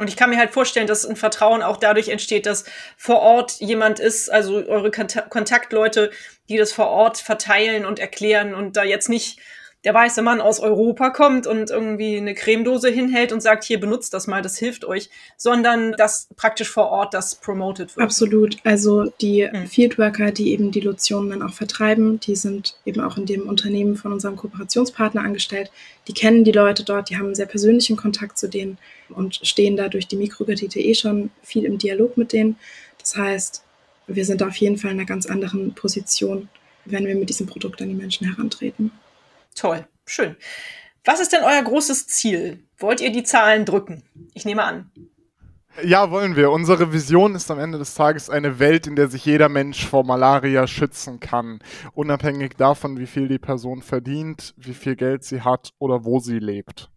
Und 0.00 0.08
ich 0.08 0.16
kann 0.16 0.30
mir 0.30 0.38
halt 0.38 0.50
vorstellen, 0.50 0.86
dass 0.86 1.04
ein 1.04 1.14
Vertrauen 1.14 1.62
auch 1.62 1.76
dadurch 1.76 2.08
entsteht, 2.08 2.46
dass 2.46 2.64
vor 2.96 3.20
Ort 3.20 3.60
jemand 3.60 4.00
ist, 4.00 4.30
also 4.30 4.54
eure 4.54 4.90
Kontaktleute, 4.90 6.10
die 6.48 6.56
das 6.56 6.72
vor 6.72 6.86
Ort 6.86 7.18
verteilen 7.18 7.84
und 7.84 7.98
erklären 7.98 8.54
und 8.54 8.78
da 8.78 8.82
jetzt 8.82 9.10
nicht 9.10 9.38
der 9.84 9.94
weiße 9.94 10.20
Mann 10.20 10.42
aus 10.42 10.60
Europa 10.60 11.08
kommt 11.08 11.46
und 11.46 11.70
irgendwie 11.70 12.18
eine 12.18 12.34
Cremedose 12.34 12.90
hinhält 12.90 13.32
und 13.32 13.40
sagt, 13.40 13.64
hier 13.64 13.80
benutzt 13.80 14.12
das 14.12 14.26
mal, 14.26 14.42
das 14.42 14.58
hilft 14.58 14.84
euch, 14.84 15.08
sondern 15.38 15.92
dass 15.92 16.28
praktisch 16.36 16.68
vor 16.68 16.90
Ort 16.90 17.14
das 17.14 17.36
promoted 17.36 17.96
wird. 17.96 18.04
Absolut. 18.04 18.58
Also 18.62 19.10
die 19.22 19.48
mhm. 19.50 19.66
Fieldworker, 19.66 20.32
die 20.32 20.52
eben 20.52 20.70
die 20.70 20.80
Lotionen 20.80 21.30
dann 21.30 21.42
auch 21.42 21.54
vertreiben, 21.54 22.20
die 22.20 22.36
sind 22.36 22.76
eben 22.84 23.00
auch 23.00 23.16
in 23.16 23.24
dem 23.24 23.48
Unternehmen 23.48 23.96
von 23.96 24.12
unserem 24.12 24.36
Kooperationspartner 24.36 25.22
angestellt. 25.22 25.70
Die 26.08 26.14
kennen 26.14 26.44
die 26.44 26.52
Leute 26.52 26.84
dort, 26.84 27.08
die 27.08 27.16
haben 27.16 27.26
einen 27.26 27.34
sehr 27.34 27.46
persönlichen 27.46 27.96
Kontakt 27.96 28.36
zu 28.36 28.50
denen 28.50 28.76
und 29.08 29.40
stehen 29.42 29.76
da 29.76 29.88
durch 29.88 30.06
die 30.06 30.16
Mikrokredite 30.16 30.78
eh 30.78 30.94
schon 30.94 31.30
viel 31.42 31.64
im 31.64 31.78
Dialog 31.78 32.18
mit 32.18 32.34
denen. 32.34 32.56
Das 32.98 33.16
heißt, 33.16 33.62
wir 34.08 34.26
sind 34.26 34.42
auf 34.42 34.56
jeden 34.56 34.76
Fall 34.76 34.90
in 34.90 34.98
einer 34.98 35.06
ganz 35.06 35.24
anderen 35.24 35.72
Position, 35.74 36.50
wenn 36.84 37.06
wir 37.06 37.14
mit 37.14 37.30
diesem 37.30 37.46
Produkt 37.46 37.80
an 37.80 37.88
die 37.88 37.94
Menschen 37.94 38.26
herantreten. 38.26 38.92
Toll, 39.54 39.86
schön. 40.06 40.36
Was 41.04 41.20
ist 41.20 41.32
denn 41.32 41.42
euer 41.42 41.62
großes 41.62 42.06
Ziel? 42.06 42.66
Wollt 42.78 43.00
ihr 43.00 43.12
die 43.12 43.22
Zahlen 43.24 43.64
drücken? 43.64 44.02
Ich 44.34 44.44
nehme 44.44 44.64
an. 44.64 44.90
Ja, 45.82 46.10
wollen 46.10 46.36
wir. 46.36 46.50
Unsere 46.50 46.92
Vision 46.92 47.34
ist 47.34 47.50
am 47.50 47.58
Ende 47.58 47.78
des 47.78 47.94
Tages 47.94 48.28
eine 48.28 48.58
Welt, 48.58 48.86
in 48.86 48.96
der 48.96 49.08
sich 49.08 49.24
jeder 49.24 49.48
Mensch 49.48 49.86
vor 49.86 50.04
Malaria 50.04 50.66
schützen 50.66 51.20
kann. 51.20 51.60
Unabhängig 51.94 52.56
davon, 52.56 52.98
wie 52.98 53.06
viel 53.06 53.28
die 53.28 53.38
Person 53.38 53.80
verdient, 53.80 54.52
wie 54.56 54.74
viel 54.74 54.96
Geld 54.96 55.24
sie 55.24 55.42
hat 55.42 55.70
oder 55.78 56.04
wo 56.04 56.18
sie 56.18 56.38
lebt. 56.38 56.90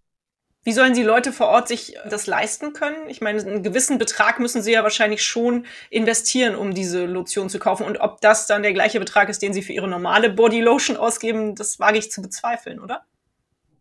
Wie 0.63 0.71
sollen 0.71 0.93
die 0.93 1.03
Leute 1.03 1.33
vor 1.33 1.47
Ort 1.47 1.67
sich 1.67 1.97
das 2.09 2.25
leisten 2.25 2.71
können? 2.73 3.09
Ich 3.09 3.19
meine, 3.19 3.41
einen 3.41 3.63
gewissen 3.63 3.97
Betrag 3.97 4.39
müssen 4.39 4.61
sie 4.61 4.71
ja 4.71 4.83
wahrscheinlich 4.83 5.23
schon 5.23 5.65
investieren, 5.89 6.55
um 6.55 6.73
diese 6.73 7.05
Lotion 7.05 7.49
zu 7.49 7.59
kaufen. 7.59 7.85
Und 7.85 7.99
ob 7.99 8.21
das 8.21 8.47
dann 8.47 8.63
der 8.63 8.73
gleiche 8.73 8.99
Betrag 8.99 9.27
ist, 9.27 9.41
den 9.41 9.53
sie 9.53 9.61
für 9.61 9.73
ihre 9.73 9.89
normale 9.89 10.29
Bodylotion 10.29 10.95
ausgeben, 10.95 11.55
das 11.55 11.79
wage 11.79 11.97
ich 11.97 12.11
zu 12.11 12.21
bezweifeln, 12.21 12.79
oder? 12.79 13.03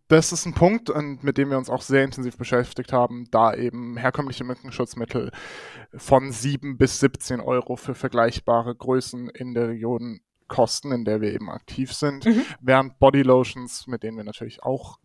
Das 0.08 0.32
ist 0.32 0.44
ein 0.44 0.54
Punkt, 0.54 0.90
mit 1.22 1.38
dem 1.38 1.50
wir 1.50 1.56
uns 1.56 1.70
auch 1.70 1.80
sehr 1.80 2.04
intensiv 2.04 2.36
beschäftigt 2.36 2.92
haben, 2.92 3.28
da 3.30 3.54
eben 3.54 3.96
herkömmliche 3.96 4.44
Mückenschutzmittel 4.44 5.30
von 5.94 6.32
7 6.32 6.76
bis 6.76 7.00
17 7.00 7.40
Euro 7.40 7.76
für 7.76 7.94
vergleichbare 7.94 8.74
Größen 8.74 9.30
in 9.30 9.54
der 9.54 9.68
Region 9.68 10.20
kosten, 10.48 10.92
in 10.92 11.06
der 11.06 11.22
wir 11.22 11.32
eben 11.32 11.48
aktiv 11.48 11.94
sind, 11.94 12.26
mhm. 12.26 12.42
während 12.60 12.98
Bodylotions, 12.98 13.86
mit 13.86 14.02
denen 14.02 14.18
wir 14.18 14.24
natürlich 14.24 14.62
auch 14.62 14.98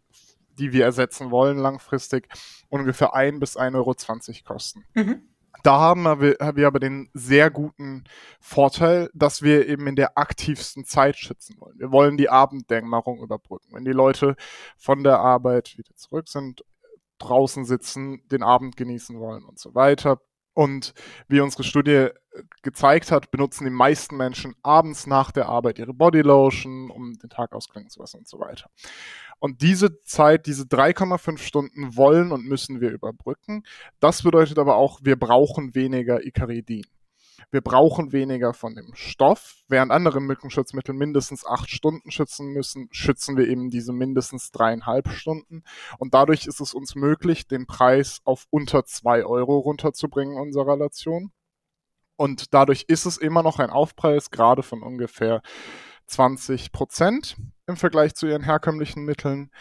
die 0.58 0.74
wir 0.74 0.86
ersetzen 0.86 1.32
wollen 1.32 1.58
langfristig, 1.58 2.28
ungefähr 2.70 3.14
1 3.14 3.40
bis 3.40 3.58
1,20 3.58 3.76
Euro 3.76 3.94
kosten. 4.46 4.86
Mhm. 4.94 5.22
Da 5.64 5.80
haben 5.80 6.04
wir, 6.04 6.38
haben 6.40 6.58
wir 6.58 6.68
aber 6.68 6.80
den 6.80 7.10
sehr 7.14 7.50
guten 7.50 8.04
Vorteil, 8.40 9.10
dass 9.14 9.42
wir 9.42 9.68
eben 9.68 9.88
in 9.88 9.96
der 9.96 10.18
aktivsten 10.18 10.86
Zeit 10.86 11.18
schützen 11.18 11.56
wollen. 11.60 11.80
Wir 11.80 11.92
wollen 11.92 12.18
die 12.18 12.30
Abenddämmerung 12.30 13.22
überbrücken. 13.22 13.70
Wenn 13.72 13.84
die 13.84 13.92
Leute 13.92 14.36
von 14.78 15.04
der 15.04 15.20
Arbeit 15.20 15.78
wieder 15.78 15.96
zurück 15.96 16.28
sind, 16.28 16.64
draußen 17.18 17.66
sitzen, 17.66 18.22
den 18.30 18.44
Abend 18.44 18.78
genießen 18.78 19.20
wollen 19.20 19.44
und 19.44 19.60
so 19.60 19.74
weiter. 19.74 20.22
Und 20.58 20.96
wie 21.28 21.40
unsere 21.40 21.64
Studie 21.64 22.08
gezeigt 22.64 23.12
hat, 23.12 23.30
benutzen 23.30 23.66
die 23.66 23.70
meisten 23.70 24.18
Menschen 24.18 24.56
abends 24.64 25.06
nach 25.06 25.32
der 25.32 25.48
Arbeit 25.48 25.78
ihre 25.78 25.94
Bodylotion, 25.94 26.90
um 26.90 27.14
den 27.14 27.30
Tag 27.30 27.54
ausklingen 27.54 27.92
zu 27.92 28.00
lassen 28.00 28.18
und 28.18 28.28
so 28.28 28.40
weiter. 28.40 28.68
Und 29.38 29.62
diese 29.62 30.02
Zeit, 30.02 30.48
diese 30.48 30.64
3,5 30.64 31.38
Stunden 31.38 31.96
wollen 31.96 32.32
und 32.32 32.44
müssen 32.44 32.82
wir 32.82 32.90
überbrücken. 32.90 33.62
Das 34.00 34.24
bedeutet 34.24 34.58
aber 34.58 34.78
auch, 34.78 35.00
wir 35.04 35.16
brauchen 35.16 35.76
weniger 35.76 36.26
Icaridin. 36.26 36.88
Wir 37.50 37.62
brauchen 37.62 38.12
weniger 38.12 38.54
von 38.54 38.76
dem 38.76 38.94
Stoff. 38.94 39.64
Während 39.70 39.92
andere 39.92 40.20
Mückenschutzmittel 40.20 40.94
mindestens 40.94 41.46
acht 41.46 41.70
Stunden 41.70 42.12
schützen 42.12 42.48
müssen, 42.48 42.90
schützen 42.92 43.38
wir 43.38 43.48
eben 43.48 43.70
diese 43.70 43.94
mindestens 43.94 44.52
dreieinhalb 44.52 45.10
Stunden. 45.10 45.64
Und 45.98 46.14
dadurch 46.14 46.46
ist 46.46 46.60
es 46.60 46.74
uns 46.74 46.96
möglich, 46.96 47.48
den 47.48 47.66
Preis 47.66 48.20
auf 48.26 48.48
unter 48.50 48.84
zwei 48.84 49.24
Euro 49.24 49.60
runterzubringen 49.60 50.38
unserer 50.38 50.74
Relation. 50.74 51.32
Und 52.18 52.54
dadurch 52.54 52.86
ist 52.88 53.06
es 53.06 53.18
immer 53.18 53.44
noch 53.44 53.60
ein 53.60 53.70
Aufpreis, 53.70 54.30
gerade 54.30 54.64
von 54.64 54.84
ungefähr 54.84 55.42
20 56.08 56.72
Prozent 56.72 57.38
im 57.68 57.78
Vergleich 57.78 58.16
zu 58.16 58.28
ihren 58.28 58.44
herkömmlichen 58.44 59.06
Mitteln. 59.06 59.52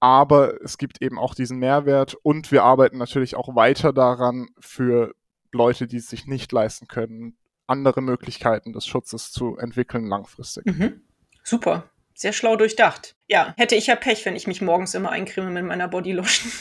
Aber 0.00 0.60
es 0.62 0.78
gibt 0.78 1.02
eben 1.02 1.18
auch 1.18 1.34
diesen 1.34 1.58
Mehrwert 1.58 2.16
und 2.22 2.50
wir 2.50 2.64
arbeiten 2.64 2.96
natürlich 2.96 3.36
auch 3.36 3.54
weiter 3.54 3.92
daran, 3.92 4.48
für 4.58 5.12
Leute, 5.52 5.86
die 5.86 5.96
es 5.96 6.08
sich 6.08 6.26
nicht 6.26 6.52
leisten 6.52 6.86
können, 6.86 7.36
andere 7.66 8.02
Möglichkeiten 8.02 8.72
des 8.72 8.86
Schutzes 8.86 9.32
zu 9.32 9.56
entwickeln 9.56 10.06
langfristig. 10.06 10.66
Mhm. 10.66 11.00
Super. 11.42 11.88
Sehr 12.14 12.32
schlau 12.32 12.56
durchdacht. 12.56 13.14
Ja, 13.28 13.54
hätte 13.56 13.76
ich 13.76 13.86
ja 13.86 13.96
Pech, 13.96 14.26
wenn 14.26 14.36
ich 14.36 14.46
mich 14.46 14.60
morgens 14.60 14.94
immer 14.94 15.10
eincreme 15.10 15.52
mit 15.52 15.64
meiner 15.64 15.88
Bodylotion. 15.88 16.52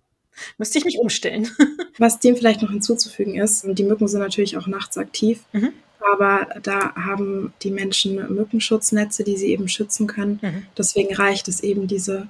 Müsste 0.58 0.78
ich 0.78 0.84
mich 0.84 0.98
umstellen. 0.98 1.48
Was 1.98 2.18
dem 2.18 2.36
vielleicht 2.36 2.62
noch 2.62 2.70
hinzuzufügen 2.70 3.36
ist, 3.36 3.64
die 3.64 3.84
Mücken 3.84 4.08
sind 4.08 4.20
natürlich 4.20 4.56
auch 4.56 4.66
nachts 4.66 4.98
aktiv. 4.98 5.44
Mhm. 5.52 5.72
Aber 6.12 6.48
da 6.60 6.94
haben 6.96 7.54
die 7.62 7.70
Menschen 7.70 8.16
Mückenschutznetze, 8.34 9.22
die 9.24 9.36
sie 9.36 9.46
eben 9.46 9.68
schützen 9.68 10.06
können. 10.06 10.40
Mhm. 10.42 10.66
Deswegen 10.76 11.14
reicht 11.14 11.46
es 11.48 11.60
eben, 11.60 11.86
diese 11.86 12.28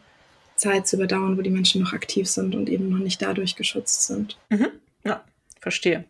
Zeit 0.56 0.86
zu 0.86 0.96
überdauern, 0.96 1.36
wo 1.36 1.42
die 1.42 1.50
Menschen 1.50 1.82
noch 1.82 1.92
aktiv 1.92 2.28
sind 2.28 2.54
und 2.54 2.68
eben 2.68 2.88
noch 2.88 2.98
nicht 2.98 3.20
dadurch 3.22 3.56
geschützt 3.56 4.06
sind. 4.06 4.38
Mhm. 4.50 4.68
Ja, 5.04 5.24
verstehe. 5.64 6.04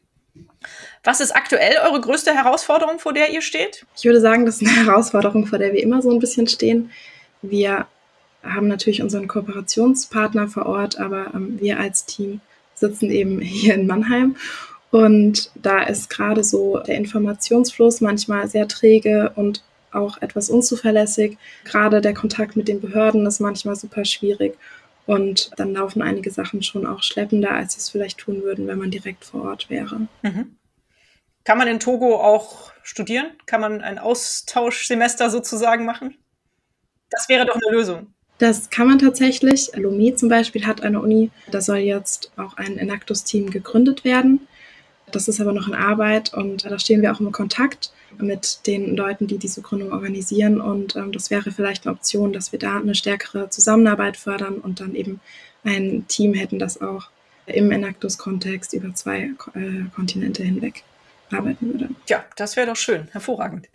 Was 1.04 1.20
ist 1.20 1.30
aktuell 1.30 1.76
eure 1.86 2.00
größte 2.00 2.34
Herausforderung, 2.34 2.98
vor 2.98 3.12
der 3.12 3.30
ihr 3.32 3.40
steht? 3.40 3.86
Ich 3.96 4.04
würde 4.04 4.20
sagen, 4.20 4.44
das 4.44 4.60
ist 4.60 4.68
eine 4.68 4.86
Herausforderung, 4.86 5.46
vor 5.46 5.58
der 5.58 5.72
wir 5.72 5.82
immer 5.82 6.02
so 6.02 6.10
ein 6.10 6.18
bisschen 6.18 6.48
stehen. 6.48 6.90
Wir 7.40 7.86
haben 8.42 8.68
natürlich 8.68 9.00
unseren 9.00 9.28
Kooperationspartner 9.28 10.48
vor 10.48 10.66
Ort, 10.66 10.98
aber 10.98 11.32
ähm, 11.34 11.58
wir 11.60 11.78
als 11.78 12.04
Team 12.04 12.40
sitzen 12.74 13.10
eben 13.10 13.40
hier 13.40 13.74
in 13.74 13.86
Mannheim. 13.86 14.36
Und 14.90 15.50
da 15.54 15.84
ist 15.84 16.10
gerade 16.10 16.42
so 16.42 16.78
der 16.78 16.96
Informationsfluss 16.96 18.00
manchmal 18.00 18.48
sehr 18.48 18.66
träge 18.66 19.32
und 19.36 19.62
auch 19.92 20.20
etwas 20.20 20.50
unzuverlässig. 20.50 21.38
Gerade 21.64 22.00
der 22.00 22.14
Kontakt 22.14 22.56
mit 22.56 22.66
den 22.66 22.80
Behörden 22.80 23.24
ist 23.26 23.40
manchmal 23.40 23.76
super 23.76 24.04
schwierig. 24.04 24.58
Und 25.06 25.50
dann 25.56 25.74
laufen 25.74 26.02
einige 26.02 26.30
Sachen 26.30 26.62
schon 26.62 26.86
auch 26.86 27.02
schleppender, 27.02 27.50
als 27.50 27.74
sie 27.74 27.80
es 27.80 27.90
vielleicht 27.90 28.18
tun 28.18 28.42
würden, 28.42 28.66
wenn 28.66 28.78
man 28.78 28.90
direkt 28.90 29.24
vor 29.24 29.42
Ort 29.42 29.68
wäre. 29.68 30.08
Mhm. 30.22 30.56
Kann 31.44 31.58
man 31.58 31.68
in 31.68 31.78
Togo 31.78 32.16
auch 32.22 32.72
studieren? 32.82 33.26
Kann 33.44 33.60
man 33.60 33.82
ein 33.82 33.98
Austauschsemester 33.98 35.28
sozusagen 35.28 35.84
machen? 35.84 36.16
Das 37.10 37.28
wäre 37.28 37.44
doch 37.44 37.56
eine 37.56 37.76
Lösung. 37.76 38.14
Das 38.38 38.70
kann 38.70 38.88
man 38.88 38.98
tatsächlich. 38.98 39.70
Lomé 39.74 40.16
zum 40.16 40.28
Beispiel 40.28 40.66
hat 40.66 40.82
eine 40.82 41.00
Uni, 41.00 41.30
da 41.50 41.60
soll 41.60 41.78
jetzt 41.78 42.32
auch 42.36 42.56
ein 42.56 42.78
Enactus-Team 42.78 43.50
gegründet 43.50 44.04
werden. 44.04 44.48
Das 45.12 45.28
ist 45.28 45.40
aber 45.40 45.52
noch 45.52 45.68
in 45.68 45.74
Arbeit 45.74 46.34
und 46.34 46.64
da 46.64 46.78
stehen 46.78 47.02
wir 47.02 47.12
auch 47.12 47.20
im 47.20 47.30
Kontakt 47.30 47.92
mit 48.18 48.66
den 48.66 48.96
Leuten, 48.96 49.26
die 49.26 49.38
diese 49.38 49.62
Gründung 49.62 49.92
organisieren. 49.92 50.60
Und 50.60 50.96
ähm, 50.96 51.12
das 51.12 51.30
wäre 51.30 51.50
vielleicht 51.50 51.86
eine 51.86 51.94
Option, 51.94 52.32
dass 52.32 52.52
wir 52.52 52.58
da 52.58 52.78
eine 52.78 52.94
stärkere 52.94 53.50
Zusammenarbeit 53.50 54.16
fördern 54.16 54.58
und 54.58 54.80
dann 54.80 54.94
eben 54.94 55.20
ein 55.64 56.06
Team 56.08 56.34
hätten, 56.34 56.58
das 56.58 56.80
auch 56.80 57.10
im 57.46 57.70
Enactus-Kontext 57.70 58.72
über 58.72 58.94
zwei 58.94 59.30
äh, 59.54 59.84
Kontinente 59.94 60.42
hinweg 60.42 60.82
arbeiten 61.30 61.72
würde. 61.72 61.90
Ja, 62.08 62.24
das 62.36 62.56
wäre 62.56 62.66
doch 62.66 62.76
schön, 62.76 63.08
hervorragend. 63.12 63.68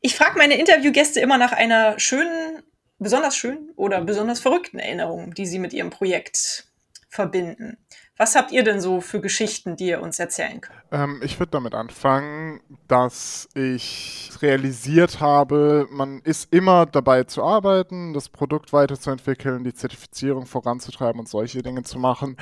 Ich 0.00 0.14
frage 0.14 0.38
meine 0.38 0.58
Interviewgäste 0.58 1.20
immer 1.20 1.38
nach 1.38 1.52
einer 1.52 1.98
schönen 1.98 2.62
besonders 3.00 3.36
schönen 3.36 3.70
oder 3.76 4.02
besonders 4.02 4.40
verrückten 4.40 4.78
Erinnerungen, 4.78 5.34
die 5.34 5.46
Sie 5.46 5.58
mit 5.58 5.72
Ihrem 5.72 5.90
Projekt 5.90 6.66
verbinden. 7.08 7.78
Was 8.20 8.36
habt 8.36 8.52
ihr 8.52 8.62
denn 8.62 8.82
so 8.82 9.00
für 9.00 9.22
Geschichten, 9.22 9.76
die 9.76 9.86
ihr 9.86 10.02
uns 10.02 10.18
erzählen 10.18 10.60
könnt? 10.60 10.78
Ähm, 10.92 11.22
ich 11.24 11.40
würde 11.40 11.52
damit 11.52 11.72
anfangen, 11.72 12.60
dass 12.86 13.48
ich 13.54 14.30
realisiert 14.42 15.20
habe, 15.20 15.88
man 15.90 16.20
ist 16.20 16.52
immer 16.52 16.84
dabei 16.84 17.24
zu 17.24 17.42
arbeiten, 17.42 18.12
das 18.12 18.28
Produkt 18.28 18.74
weiterzuentwickeln, 18.74 19.64
die 19.64 19.72
Zertifizierung 19.72 20.44
voranzutreiben 20.44 21.18
und 21.18 21.30
solche 21.30 21.62
Dinge 21.62 21.82
zu 21.82 21.98
machen. 21.98 22.36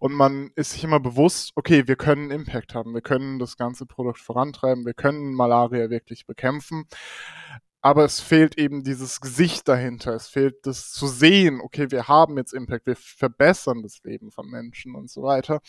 Und 0.00 0.12
man 0.12 0.50
ist 0.54 0.72
sich 0.72 0.84
immer 0.84 1.00
bewusst, 1.00 1.52
okay, 1.54 1.88
wir 1.88 1.96
können 1.96 2.30
Impact 2.30 2.74
haben, 2.74 2.92
wir 2.92 3.00
können 3.00 3.38
das 3.38 3.56
ganze 3.56 3.86
Produkt 3.86 4.18
vorantreiben, 4.18 4.84
wir 4.84 4.92
können 4.92 5.32
Malaria 5.32 5.88
wirklich 5.88 6.26
bekämpfen 6.26 6.84
aber 7.84 8.04
es 8.04 8.20
fehlt 8.20 8.58
eben 8.58 8.84
dieses 8.84 9.20
Gesicht 9.20 9.66
dahinter. 9.66 10.14
Es 10.14 10.28
fehlt 10.28 10.64
das 10.66 10.92
zu 10.92 11.08
sehen, 11.08 11.60
okay, 11.60 11.90
wir 11.90 12.06
haben 12.06 12.38
jetzt 12.38 12.54
Impact, 12.54 12.86
wir 12.86 12.94
verbessern 12.94 13.82
das 13.82 14.02
Leben 14.04 14.30
von 14.30 14.48
Menschen 14.48 14.94
und 14.94 15.10
so 15.10 15.24
weiter. 15.24 15.60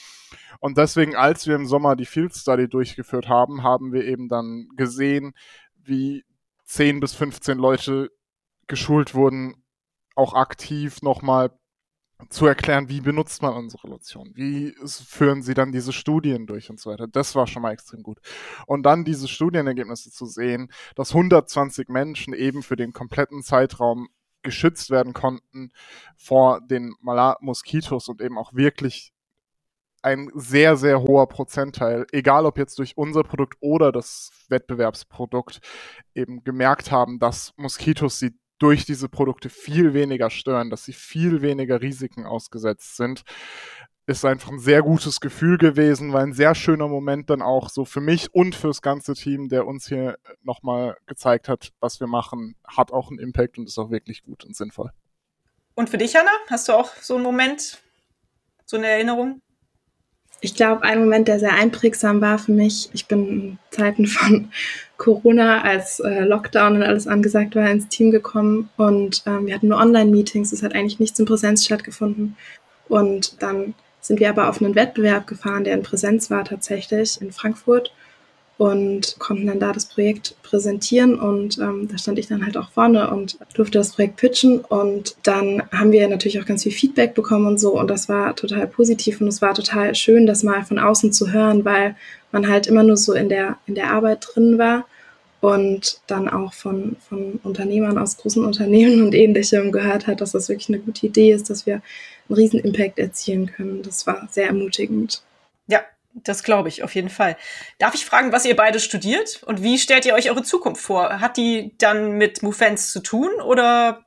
Und 0.60 0.78
deswegen, 0.78 1.16
als 1.16 1.48
wir 1.48 1.56
im 1.56 1.66
Sommer 1.66 1.96
die 1.96 2.06
Field 2.06 2.36
Study 2.36 2.70
durchgeführt 2.70 3.28
haben, 3.28 3.64
haben 3.64 3.94
wir 3.94 4.06
eben 4.06 4.30
dann 4.30 4.70
gesehen, 4.76 5.34
wie 5.84 6.24
10 6.66 7.00
bis 7.00 7.16
15 7.16 7.58
Leute 7.58 8.12
geschult 8.68 9.16
wurden, 9.16 9.64
auch 10.16 10.36
aktiv 10.36 11.02
nochmal 11.02 11.52
zu 12.30 12.46
erklären, 12.46 12.90
wie 12.90 13.02
benutzt 13.02 13.42
man 13.42 13.54
unsere 13.54 13.88
Lotion, 13.88 14.32
wie 14.36 14.76
führen 14.86 15.42
sie 15.42 15.54
dann 15.54 15.72
diese 15.72 15.94
Studien 15.94 16.48
durch 16.48 16.70
und 16.70 16.80
so 16.80 16.90
weiter. 16.90 17.08
Das 17.08 17.36
war 17.36 17.48
schon 17.48 17.62
mal 17.62 17.72
extrem 17.72 18.04
gut. 18.04 18.20
Und 18.68 18.84
dann 18.84 19.04
diese 19.06 19.28
Studienergebnisse 19.28 20.12
zu 20.12 20.26
sehen, 20.26 20.72
dass 20.96 21.12
120 21.12 21.90
Menschen 21.90 22.34
eben 22.34 22.64
für 22.64 22.76
den 22.76 22.94
kompletten 22.94 23.44
Zeitraum 23.44 24.10
geschützt 24.44 24.90
werden 24.90 25.14
konnten 25.14 25.72
vor 26.18 26.62
den 26.62 26.96
Malar-Moskitos 27.02 28.10
und 28.10 28.22
eben 28.22 28.38
auch 28.38 28.54
wirklich 28.54 29.14
ein 30.04 30.30
sehr, 30.36 30.76
sehr 30.76 31.02
hoher 31.02 31.28
Prozentteil, 31.28 32.06
egal 32.12 32.46
ob 32.46 32.58
jetzt 32.58 32.78
durch 32.78 32.98
unser 32.98 33.24
Produkt 33.24 33.58
oder 33.62 33.94
das 33.94 34.32
Wettbewerbsprodukt, 34.50 35.62
eben 36.14 36.44
gemerkt 36.44 36.92
haben, 36.92 37.20
dass 37.20 37.54
Moskitos 37.56 38.20
sie 38.20 38.34
durch 38.64 38.86
diese 38.86 39.10
Produkte 39.10 39.50
viel 39.50 39.94
weniger 39.94 40.30
stören, 40.30 40.70
dass 40.70 40.86
sie 40.86 40.94
viel 40.94 41.42
weniger 41.42 41.82
Risiken 41.82 42.26
ausgesetzt 42.26 42.96
sind, 42.96 43.24
ist 44.06 44.24
einfach 44.24 44.52
ein 44.52 44.60
sehr 44.60 44.82
gutes 44.82 45.20
Gefühl 45.20 45.58
gewesen, 45.58 46.14
war 46.14 46.22
ein 46.22 46.32
sehr 46.32 46.56
schöner 46.56 46.88
Moment 46.88 47.30
dann 47.30 47.42
auch 47.42 47.70
so 47.70 47.84
für 47.84 48.00
mich 48.00 48.34
und 48.34 48.56
fürs 48.56 48.82
ganze 48.82 49.16
Team, 49.16 49.50
der 49.50 49.68
uns 49.68 49.88
hier 49.88 50.18
nochmal 50.44 50.96
gezeigt 51.08 51.50
hat, 51.50 51.74
was 51.82 52.00
wir 52.00 52.08
machen, 52.08 52.56
hat 52.66 52.94
auch 52.94 53.10
einen 53.10 53.20
Impact 53.20 53.58
und 53.58 53.68
ist 53.68 53.78
auch 53.78 53.92
wirklich 53.92 54.24
gut 54.24 54.46
und 54.46 54.56
sinnvoll. 54.56 54.92
Und 55.76 55.90
für 55.90 55.98
dich, 55.98 56.16
Hanna, 56.16 56.32
hast 56.50 56.70
du 56.70 56.74
auch 56.74 56.96
so 56.96 57.16
einen 57.16 57.24
Moment, 57.24 57.82
so 58.66 58.78
eine 58.78 58.88
Erinnerung? 58.88 59.42
Ich 60.44 60.56
glaube, 60.56 60.84
ein 60.84 61.00
Moment, 61.00 61.30
der 61.30 61.40
sehr 61.40 61.54
einprägsam 61.54 62.20
war 62.20 62.38
für 62.38 62.52
mich, 62.52 62.90
ich 62.92 63.08
bin 63.08 63.28
in 63.30 63.58
Zeiten 63.72 64.08
von 64.08 64.50
Corona, 64.98 65.62
als 65.62 66.02
äh, 66.02 66.26
Lockdown 66.26 66.76
und 66.76 66.84
alles 66.84 67.08
angesagt 67.08 67.56
war, 67.56 67.72
ins 67.72 67.88
Team 67.88 68.12
gekommen. 68.12 68.70
Und 68.76 69.24
ähm, 69.26 69.48
wir 69.48 69.56
hatten 69.56 69.70
nur 69.70 69.80
Online-Meetings, 69.80 70.52
es 70.52 70.62
hat 70.62 70.76
eigentlich 70.76 71.00
nichts 71.00 71.18
in 71.18 71.26
Präsenz 71.26 71.64
stattgefunden. 71.64 72.36
Und 72.90 73.42
dann 73.42 73.74
sind 74.02 74.20
wir 74.20 74.30
aber 74.30 74.50
auf 74.50 74.62
einen 74.62 74.76
Wettbewerb 74.76 75.28
gefahren, 75.28 75.64
der 75.64 75.76
in 75.76 75.84
Präsenz 75.84 76.30
war 76.30 76.44
tatsächlich 76.44 77.22
in 77.22 77.32
Frankfurt 77.32 77.94
und 78.64 79.20
konnten 79.20 79.48
dann 79.48 79.60
da 79.60 79.74
das 79.74 79.88
Projekt 79.88 80.42
präsentieren 80.42 81.20
und 81.20 81.58
ähm, 81.58 81.90
da 81.92 81.98
stand 81.98 82.18
ich 82.18 82.28
dann 82.28 82.46
halt 82.46 82.56
auch 82.56 82.72
vorne 82.72 83.12
und 83.12 83.38
durfte 83.56 83.78
das 83.78 83.92
Projekt 83.92 84.16
pitchen 84.16 84.62
und 84.62 85.18
dann 85.24 85.64
haben 85.74 85.92
wir 85.92 86.08
natürlich 86.08 86.40
auch 86.40 86.46
ganz 86.46 86.64
viel 86.64 86.72
Feedback 86.72 87.14
bekommen 87.14 87.46
und 87.46 87.60
so 87.60 87.78
und 87.78 87.90
das 87.90 88.08
war 88.08 88.38
total 88.38 88.66
positiv 88.68 89.20
und 89.20 89.28
es 89.28 89.42
war 89.42 89.54
total 89.54 89.94
schön, 89.96 90.26
das 90.26 90.44
mal 90.44 90.64
von 90.64 90.80
außen 90.80 91.12
zu 91.12 91.34
hören, 91.34 91.66
weil 91.66 91.98
man 92.32 92.48
halt 92.48 92.68
immer 92.68 92.84
nur 92.84 92.96
so 92.96 93.12
in 93.12 93.28
der, 93.28 93.58
in 93.66 93.76
der 93.76 93.92
Arbeit 93.92 94.26
drin 94.34 94.58
war 94.58 94.86
und 95.42 96.00
dann 96.08 96.30
auch 96.30 96.54
von, 96.54 96.96
von 97.10 97.42
Unternehmern 97.44 97.98
aus 97.98 98.16
großen 98.16 98.46
Unternehmen 98.46 99.04
und 99.04 99.14
ähnlichem 99.14 99.74
gehört 99.74 100.08
hat, 100.08 100.22
dass 100.22 100.32
das 100.32 100.48
wirklich 100.48 100.70
eine 100.70 100.80
gute 100.80 101.06
Idee 101.06 101.34
ist, 101.34 101.50
dass 101.50 101.66
wir 101.66 101.82
einen 102.30 102.38
riesen 102.38 102.62
Impact 102.62 102.98
erzielen 102.98 103.48
können. 103.48 103.82
Das 103.84 104.08
war 104.08 104.26
sehr 104.32 104.48
ermutigend. 104.48 105.22
Ja, 105.68 105.82
das 106.14 106.44
glaube 106.44 106.70
ich 106.70 106.84
auf 106.84 106.96
jeden 106.96 107.10
Fall. 107.10 107.38
Darf 107.80 107.96
ich 107.96 108.06
fragen, 108.06 108.32
was 108.32 108.46
ihr 108.46 108.56
beide 108.56 108.80
studiert 108.80 109.42
und 109.44 109.64
wie 109.64 109.78
stellt 109.78 110.06
ihr 110.06 110.14
euch 110.14 110.30
eure 110.30 110.44
Zukunft 110.44 110.82
vor? 110.82 111.20
Hat 111.20 111.38
die 111.38 111.74
dann 111.78 112.18
mit 112.18 112.44
Mufens 112.44 112.92
zu 112.92 113.02
tun 113.02 113.30
oder 113.44 114.06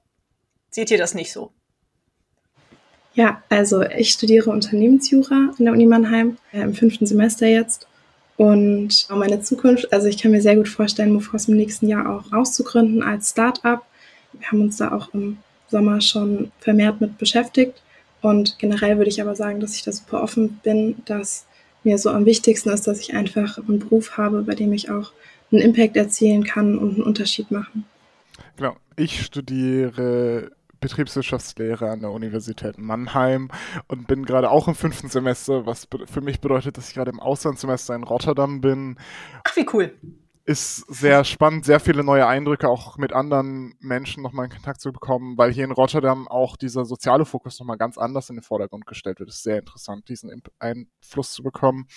seht 0.70 0.90
ihr 0.90 0.98
das 0.98 1.14
nicht 1.14 1.32
so? 1.32 1.52
Ja, 3.14 3.42
also 3.48 3.82
ich 3.82 4.10
studiere 4.10 4.50
Unternehmensjura 4.50 5.54
in 5.58 5.64
der 5.64 5.72
Uni 5.72 5.86
Mannheim 5.86 6.36
äh, 6.52 6.60
im 6.60 6.74
fünften 6.74 7.06
Semester 7.06 7.46
jetzt. 7.46 7.88
Und 8.36 9.08
meine 9.08 9.40
Zukunft, 9.40 9.90
also 9.92 10.06
ich 10.08 10.18
kann 10.20 10.32
mir 10.32 10.42
sehr 10.42 10.56
gut 10.56 10.68
vorstellen, 10.68 11.12
Mufos 11.12 11.48
im 11.48 11.56
nächsten 11.56 11.88
Jahr 11.88 12.14
auch 12.14 12.30
rauszugründen 12.30 13.02
als 13.02 13.30
Start-up. 13.30 13.86
Wir 14.32 14.48
haben 14.48 14.60
uns 14.60 14.76
da 14.76 14.92
auch 14.92 15.14
im 15.14 15.38
Sommer 15.68 16.02
schon 16.02 16.52
vermehrt 16.58 17.00
mit 17.00 17.16
beschäftigt. 17.16 17.82
Und 18.20 18.58
generell 18.58 18.98
würde 18.98 19.08
ich 19.08 19.22
aber 19.22 19.34
sagen, 19.34 19.60
dass 19.60 19.74
ich 19.74 19.82
da 19.82 19.92
super 19.92 20.22
offen 20.22 20.60
bin, 20.62 20.96
dass 21.06 21.45
mir 21.86 21.96
so 21.96 22.10
am 22.10 22.26
wichtigsten 22.26 22.68
ist, 22.68 22.86
dass 22.86 23.00
ich 23.00 23.14
einfach 23.14 23.56
einen 23.56 23.78
Beruf 23.78 24.18
habe, 24.18 24.42
bei 24.42 24.54
dem 24.54 24.72
ich 24.74 24.90
auch 24.90 25.12
einen 25.50 25.62
Impact 25.62 25.96
erzielen 25.96 26.44
kann 26.44 26.76
und 26.76 26.94
einen 26.94 27.02
Unterschied 27.02 27.50
machen. 27.50 27.86
Genau. 28.56 28.76
Ich 28.96 29.22
studiere 29.22 30.50
Betriebswirtschaftslehre 30.80 31.90
an 31.90 32.00
der 32.00 32.10
Universität 32.10 32.76
Mannheim 32.78 33.50
und 33.88 34.06
bin 34.06 34.24
gerade 34.24 34.50
auch 34.50 34.68
im 34.68 34.74
fünften 34.74 35.08
Semester, 35.08 35.64
was 35.64 35.88
für 36.06 36.20
mich 36.20 36.40
bedeutet, 36.40 36.76
dass 36.76 36.88
ich 36.88 36.94
gerade 36.94 37.10
im 37.10 37.20
Auslandssemester 37.20 37.94
in 37.94 38.02
Rotterdam 38.04 38.60
bin. 38.60 38.98
Ach, 39.44 39.56
wie 39.56 39.66
cool 39.72 39.94
ist 40.46 40.86
sehr 40.88 41.24
spannend, 41.24 41.64
sehr 41.64 41.80
viele 41.80 42.04
neue 42.04 42.26
Eindrücke, 42.26 42.68
auch 42.68 42.98
mit 42.98 43.12
anderen 43.12 43.74
Menschen 43.80 44.22
nochmal 44.22 44.44
in 44.44 44.52
Kontakt 44.52 44.80
zu 44.80 44.92
bekommen, 44.92 45.36
weil 45.36 45.52
hier 45.52 45.64
in 45.64 45.72
Rotterdam 45.72 46.28
auch 46.28 46.56
dieser 46.56 46.84
soziale 46.84 47.24
Fokus 47.24 47.58
nochmal 47.58 47.76
ganz 47.76 47.98
anders 47.98 48.30
in 48.30 48.36
den 48.36 48.44
Vordergrund 48.44 48.86
gestellt 48.86 49.18
wird. 49.18 49.28
Es 49.28 49.36
ist 49.36 49.42
sehr 49.42 49.58
interessant, 49.58 50.08
diesen 50.08 50.30
Einfluss 50.60 51.32
zu 51.32 51.42
bekommen. 51.42 51.88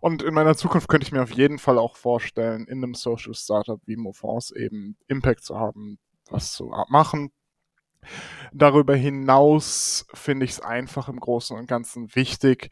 Und 0.00 0.24
in 0.24 0.34
meiner 0.34 0.56
Zukunft 0.56 0.88
könnte 0.88 1.06
ich 1.06 1.12
mir 1.12 1.22
auf 1.22 1.30
jeden 1.30 1.58
Fall 1.58 1.78
auch 1.78 1.96
vorstellen, 1.96 2.66
in 2.66 2.82
einem 2.82 2.94
Social 2.94 3.34
Startup 3.34 3.80
wie 3.86 3.96
Mofons 3.96 4.50
eben 4.50 4.96
Impact 5.06 5.44
zu 5.44 5.56
haben, 5.56 5.98
was 6.28 6.52
zu 6.52 6.72
machen. 6.88 7.30
Darüber 8.52 8.96
hinaus 8.96 10.04
finde 10.12 10.46
ich 10.46 10.50
es 10.50 10.60
einfach 10.60 11.08
im 11.08 11.20
Großen 11.20 11.56
und 11.56 11.68
Ganzen 11.68 12.12
wichtig, 12.16 12.70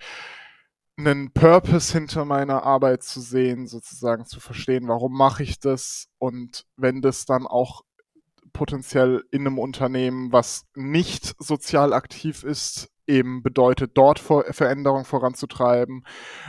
einen 1.06 1.32
Purpose 1.32 1.92
hinter 1.92 2.24
meiner 2.24 2.62
Arbeit 2.62 3.02
zu 3.02 3.20
sehen, 3.20 3.66
sozusagen 3.66 4.24
zu 4.24 4.40
verstehen, 4.40 4.88
warum 4.88 5.16
mache 5.16 5.42
ich 5.42 5.58
das 5.58 6.08
und 6.18 6.64
wenn 6.76 7.00
das 7.02 7.24
dann 7.24 7.46
auch 7.46 7.82
potenziell 8.52 9.24
in 9.30 9.46
einem 9.46 9.58
Unternehmen, 9.58 10.32
was 10.32 10.64
nicht 10.74 11.34
sozial 11.38 11.92
aktiv 11.92 12.44
ist, 12.44 12.90
eben 13.06 13.42
bedeutet, 13.42 13.92
dort 13.94 14.20
Veränderung 14.20 15.04
voranzutreiben 15.04 16.04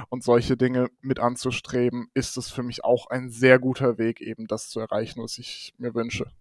und 0.10 0.24
solche 0.24 0.56
Dinge 0.56 0.90
mit 1.02 1.20
anzustreben, 1.20 2.08
ist 2.14 2.38
es 2.38 2.52
für 2.52 2.64
mich 2.64 2.84
auch 2.84 3.08
ein 3.08 3.30
sehr 3.30 3.60
guter 3.60 3.98
Weg, 3.98 4.22
eben 4.22 4.48
das 4.48 4.70
zu 4.70 4.80
erreichen, 4.80 5.22
was 5.22 5.38
ich 5.38 5.74
mir 5.78 5.96
wünsche. 5.96 6.32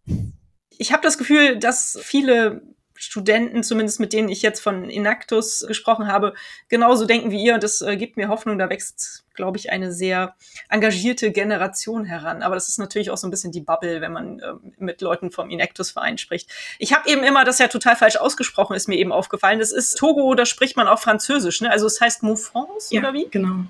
Ich 0.79 0.92
habe 0.92 1.03
das 1.03 1.18
Gefühl, 1.18 1.59
dass 1.59 1.98
viele 2.03 2.62
Studenten, 3.03 3.65
zumindest 3.65 3.99
mit 3.99 4.12
denen 4.12 4.29
ich 4.29 4.43
jetzt 4.43 4.61
von 4.61 4.88
Inactus 4.88 5.65
gesprochen 5.67 6.07
habe, 6.07 6.35
genauso 6.69 7.05
denken 7.05 7.33
wie 7.33 7.43
ihr. 7.43 7.55
Und 7.55 7.62
das 7.62 7.83
äh, 7.83 7.97
gibt 7.97 8.17
mir 8.17 8.29
Hoffnung. 8.29 8.59
Da 8.59 8.71
wächst, 8.71 9.25
glaube 9.35 9.59
ich, 9.59 9.71
eine 9.71 9.93
sehr 9.93 10.37
engagierte 10.69 11.33
Generation 11.33 12.05
heran. 12.05 12.43
Aber 12.43 12.55
das 12.55 12.69
ist 12.69 12.79
natürlich 12.79 13.11
auch 13.11 13.17
so 13.17 13.27
ein 13.27 13.31
bisschen 13.31 13.51
die 13.51 13.61
Bubble, 13.61 14.01
wenn 14.01 14.12
man 14.12 14.38
äh, 14.38 14.53
mit 14.79 15.01
Leuten 15.01 15.33
vom 15.33 15.51
Inactus-Verein 15.51 16.17
spricht. 16.17 16.49
Ich 16.79 16.93
habe 16.93 17.09
eben 17.09 17.25
immer, 17.25 17.45
das 17.45 17.59
ja 17.59 17.67
total 17.67 17.97
falsch 17.97 18.17
ausgesprochen 18.17 18.77
ist, 18.77 18.88
mir 18.88 18.97
eben 18.97 19.11
aufgefallen. 19.11 19.59
Das 19.59 19.73
ist 19.73 19.99
Togo, 19.99 20.35
da 20.35 20.47
spricht 20.47 20.77
man 20.77 20.87
auch 20.87 21.01
Französisch. 21.01 21.61
Ne? 21.61 21.71
Also 21.71 21.87
es 21.87 22.01
heißt 22.01 22.23
Moufrance, 22.23 22.95
ja, 22.95 23.01
oder 23.01 23.12
wie? 23.12 23.27
genau. 23.31 23.65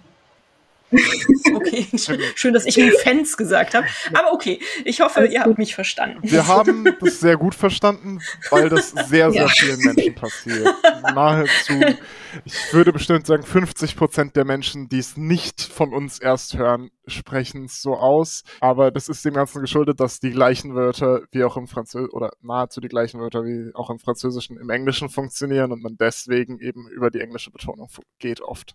Okay, 1.54 1.86
schön, 2.34 2.52
dass 2.54 2.66
ich 2.66 2.76
nur 2.76 2.92
Fans 2.98 3.36
gesagt 3.36 3.74
habe. 3.74 3.86
Aber 4.14 4.32
okay, 4.32 4.60
ich 4.84 5.00
hoffe, 5.00 5.26
ihr 5.26 5.40
habt 5.40 5.58
mich 5.58 5.74
verstanden. 5.74 6.18
Wir 6.22 6.46
haben 6.48 6.84
das 7.00 7.20
sehr 7.20 7.36
gut 7.36 7.54
verstanden, 7.54 8.20
weil 8.50 8.68
das 8.68 8.90
sehr, 8.90 9.30
sehr 9.30 9.42
ja. 9.42 9.48
vielen 9.48 9.80
Menschen 9.80 10.14
passiert. 10.14 10.74
Nahezu, 11.14 11.74
ich 12.44 12.54
würde 12.72 12.92
bestimmt 12.92 13.26
sagen, 13.26 13.42
50 13.42 13.96
Prozent 13.96 14.36
der 14.36 14.44
Menschen, 14.44 14.88
die 14.88 14.98
es 14.98 15.16
nicht 15.16 15.62
von 15.62 15.92
uns 15.92 16.18
erst 16.18 16.56
hören, 16.56 16.90
sprechen 17.06 17.64
es 17.64 17.82
so 17.82 17.94
aus. 17.94 18.42
Aber 18.60 18.90
das 18.90 19.08
ist 19.08 19.24
dem 19.24 19.34
Ganzen 19.34 19.60
geschuldet, 19.60 20.00
dass 20.00 20.20
die 20.20 20.30
gleichen 20.30 20.74
Wörter 20.74 21.22
wie 21.32 21.44
auch 21.44 21.56
im 21.56 21.66
Französischen 21.66 22.12
oder 22.12 22.30
nahezu 22.40 22.80
die 22.80 22.88
gleichen 22.88 23.20
Wörter 23.20 23.44
wie 23.44 23.74
auch 23.74 23.90
im 23.90 23.98
Französischen 23.98 24.56
im 24.58 24.70
Englischen 24.70 25.08
funktionieren 25.08 25.72
und 25.72 25.82
man 25.82 25.96
deswegen 25.98 26.58
eben 26.58 26.88
über 26.88 27.10
die 27.10 27.20
englische 27.20 27.50
Betonung 27.50 27.88
geht 28.18 28.40
oft. 28.40 28.74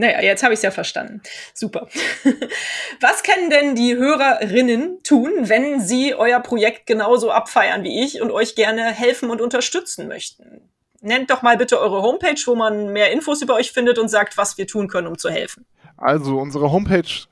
Naja, 0.00 0.22
jetzt 0.22 0.44
habe 0.44 0.54
ich 0.54 0.58
es 0.58 0.62
ja 0.62 0.70
verstanden. 0.70 1.20
Super. 1.54 1.88
Was 3.00 3.24
können 3.24 3.50
denn 3.50 3.74
die 3.74 3.96
Hörerinnen 3.96 5.02
tun, 5.02 5.32
wenn 5.40 5.80
sie 5.80 6.14
euer 6.14 6.38
Projekt 6.38 6.86
genauso 6.86 7.32
abfeiern 7.32 7.82
wie 7.82 8.04
ich 8.04 8.22
und 8.22 8.30
euch 8.30 8.54
gerne 8.54 8.84
helfen 8.84 9.28
und 9.28 9.40
unterstützen 9.40 10.06
möchten? 10.06 10.70
Nennt 11.00 11.30
doch 11.30 11.42
mal 11.42 11.56
bitte 11.56 11.80
eure 11.80 12.00
Homepage, 12.02 12.40
wo 12.46 12.54
man 12.54 12.92
mehr 12.92 13.10
Infos 13.10 13.42
über 13.42 13.54
euch 13.54 13.72
findet 13.72 13.98
und 13.98 14.08
sagt, 14.08 14.38
was 14.38 14.56
wir 14.56 14.68
tun 14.68 14.86
können, 14.86 15.08
um 15.08 15.18
zu 15.18 15.30
helfen. 15.30 15.66
Also 15.96 16.38
unsere 16.38 16.70
Homepage 16.70 17.26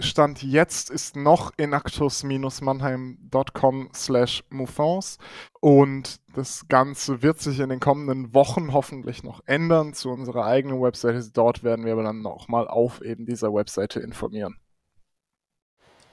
Stand 0.00 0.42
jetzt 0.42 0.90
ist 0.90 1.14
noch 1.16 1.52
inactus-mannheim.com 1.56 3.90
slash 3.94 4.44
moufons 4.50 5.16
und 5.60 6.20
das 6.34 6.66
Ganze 6.68 7.22
wird 7.22 7.40
sich 7.40 7.60
in 7.60 7.70
den 7.70 7.80
kommenden 7.80 8.34
Wochen 8.34 8.72
hoffentlich 8.72 9.22
noch 9.22 9.40
ändern 9.46 9.94
zu 9.94 10.10
unserer 10.10 10.44
eigenen 10.44 10.82
Webseite. 10.82 11.30
Dort 11.32 11.64
werden 11.64 11.84
wir 11.84 11.92
aber 11.92 12.02
dann 12.02 12.22
nochmal 12.22 12.66
auf 12.68 13.02
eben 13.02 13.26
dieser 13.26 13.54
Webseite 13.54 14.00
informieren. 14.00 14.58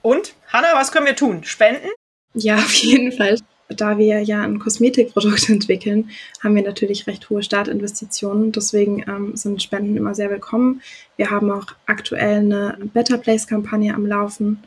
Und, 0.02 0.36
Hanna, 0.50 0.74
was 0.74 0.92
können 0.92 1.06
wir 1.06 1.16
tun? 1.16 1.44
Spenden? 1.44 1.90
Ja, 2.34 2.56
auf 2.56 2.74
jeden 2.76 3.12
Fall 3.12 3.38
da 3.70 3.98
wir 3.98 4.22
ja 4.22 4.42
ein 4.42 4.60
Kosmetikprodukt 4.60 5.50
entwickeln, 5.50 6.10
haben 6.44 6.56
wir 6.56 6.64
natürlich 6.64 7.08
recht 7.08 7.30
hohe 7.30 7.44
Startinvestitionen. 7.44 8.52
Deswegen 8.52 9.04
ähm, 9.08 9.36
sind 9.36 9.62
Spenden 9.62 9.98
immer 9.98 10.16
sehr 10.16 10.30
willkommen. 10.30 10.82
Wir 11.18 11.32
haben 11.32 11.52
auch 11.52 11.68
aktuell 11.86 12.40
eine 12.40 12.78
Better 12.94 13.18
Place-Kampagne 13.18 13.94
am 13.94 14.06
Laufen. 14.06 14.64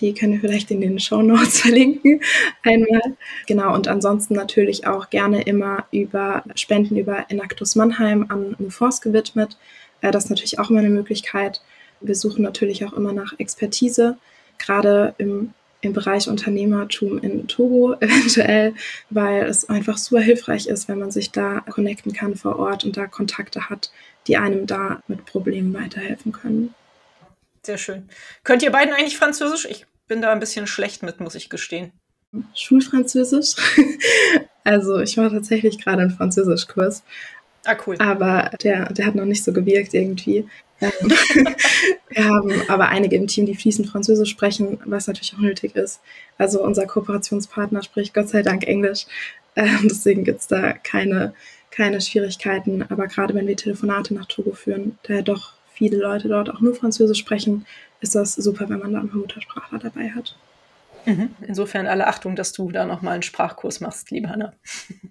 Die 0.00 0.14
können 0.14 0.32
wir 0.32 0.40
vielleicht 0.40 0.70
in 0.70 0.80
den 0.80 0.98
Show 0.98 1.22
Notes 1.22 1.60
verlinken. 1.62 2.20
Einmal. 2.62 3.16
Genau. 3.46 3.74
Und 3.74 3.88
ansonsten 3.88 4.34
natürlich 4.34 4.86
auch 4.86 5.10
gerne 5.10 5.42
immer 5.42 5.84
über 5.92 6.42
Spenden 6.56 6.96
über 6.96 7.26
Enactus 7.28 7.76
Mannheim 7.76 8.26
an 8.28 8.56
Mufors 8.58 9.00
gewidmet. 9.00 9.56
Äh, 10.00 10.10
das 10.10 10.24
ist 10.24 10.30
natürlich 10.30 10.58
auch 10.58 10.70
immer 10.70 10.80
eine 10.80 10.90
Möglichkeit. 10.90 11.62
Wir 12.00 12.16
suchen 12.16 12.42
natürlich 12.42 12.84
auch 12.84 12.92
immer 12.92 13.12
nach 13.12 13.38
Expertise, 13.38 14.18
gerade 14.58 15.14
im, 15.18 15.54
im 15.82 15.92
Bereich 15.92 16.28
Unternehmertum 16.28 17.18
in 17.18 17.46
Togo 17.48 17.94
eventuell, 18.00 18.74
weil 19.10 19.44
es 19.44 19.68
einfach 19.68 19.98
super 19.98 20.20
hilfreich 20.20 20.66
ist, 20.66 20.88
wenn 20.88 20.98
man 20.98 21.10
sich 21.10 21.30
da 21.30 21.60
connecten 21.60 22.12
kann 22.12 22.36
vor 22.36 22.58
Ort 22.58 22.84
und 22.84 22.96
da 22.96 23.06
Kontakte 23.06 23.68
hat, 23.68 23.92
die 24.26 24.38
einem 24.38 24.66
da 24.66 25.02
mit 25.08 25.26
Problemen 25.26 25.74
weiterhelfen 25.74 26.32
können. 26.32 26.74
Sehr 27.62 27.78
schön. 27.78 28.08
Könnt 28.44 28.62
ihr 28.62 28.72
beiden 28.72 28.94
eigentlich 28.94 29.16
Französisch? 29.16 29.66
Ich 29.68 29.86
bin 30.08 30.22
da 30.22 30.32
ein 30.32 30.40
bisschen 30.40 30.66
schlecht 30.66 31.02
mit, 31.02 31.20
muss 31.20 31.34
ich 31.34 31.50
gestehen. 31.50 31.92
Schulfranzösisch. 32.54 33.54
also 34.64 35.00
ich 35.00 35.16
war 35.16 35.30
tatsächlich 35.30 35.78
gerade 35.78 36.02
einen 36.02 36.10
Französischkurs. 36.10 37.02
Ah, 37.64 37.76
cool. 37.86 37.96
Aber 37.98 38.50
der, 38.62 38.92
der 38.92 39.06
hat 39.06 39.14
noch 39.14 39.24
nicht 39.24 39.44
so 39.44 39.52
gewirkt 39.52 39.94
irgendwie. 39.94 40.48
Wir 42.08 42.24
haben 42.24 42.52
aber 42.68 42.88
einige 42.88 43.16
im 43.16 43.26
Team, 43.26 43.46
die 43.46 43.54
fließend 43.54 43.88
Französisch 43.88 44.30
sprechen, 44.30 44.78
was 44.84 45.06
natürlich 45.06 45.34
auch 45.34 45.38
nötig 45.38 45.76
ist. 45.76 46.00
Also 46.38 46.62
unser 46.62 46.86
Kooperationspartner 46.86 47.82
spricht 47.82 48.14
Gott 48.14 48.28
sei 48.28 48.42
Dank 48.42 48.64
Englisch. 48.66 49.06
Ähm, 49.56 49.80
deswegen 49.84 50.24
gibt 50.24 50.40
es 50.40 50.46
da 50.48 50.72
keine, 50.72 51.34
keine 51.70 52.00
Schwierigkeiten. 52.00 52.84
Aber 52.88 53.06
gerade 53.06 53.34
wenn 53.34 53.46
wir 53.46 53.56
Telefonate 53.56 54.14
nach 54.14 54.26
Togo 54.26 54.52
führen, 54.52 54.98
da 55.04 55.14
ja 55.14 55.22
doch 55.22 55.54
viele 55.72 55.98
Leute 55.98 56.28
dort 56.28 56.50
auch 56.50 56.60
nur 56.60 56.74
Französisch 56.74 57.18
sprechen, 57.18 57.66
ist 58.00 58.14
das 58.14 58.34
super, 58.34 58.68
wenn 58.68 58.80
man 58.80 58.92
da 58.92 59.00
einen 59.00 59.14
Muttersprachler 59.14 59.78
dabei 59.78 60.10
hat. 60.10 60.36
Mhm. 61.06 61.34
Insofern 61.46 61.86
alle 61.86 62.06
Achtung, 62.06 62.36
dass 62.36 62.52
du 62.52 62.70
da 62.70 62.84
nochmal 62.84 63.14
einen 63.14 63.22
Sprachkurs 63.22 63.80
machst, 63.80 64.10
liebe 64.10 64.28
Hanna. 64.28 64.52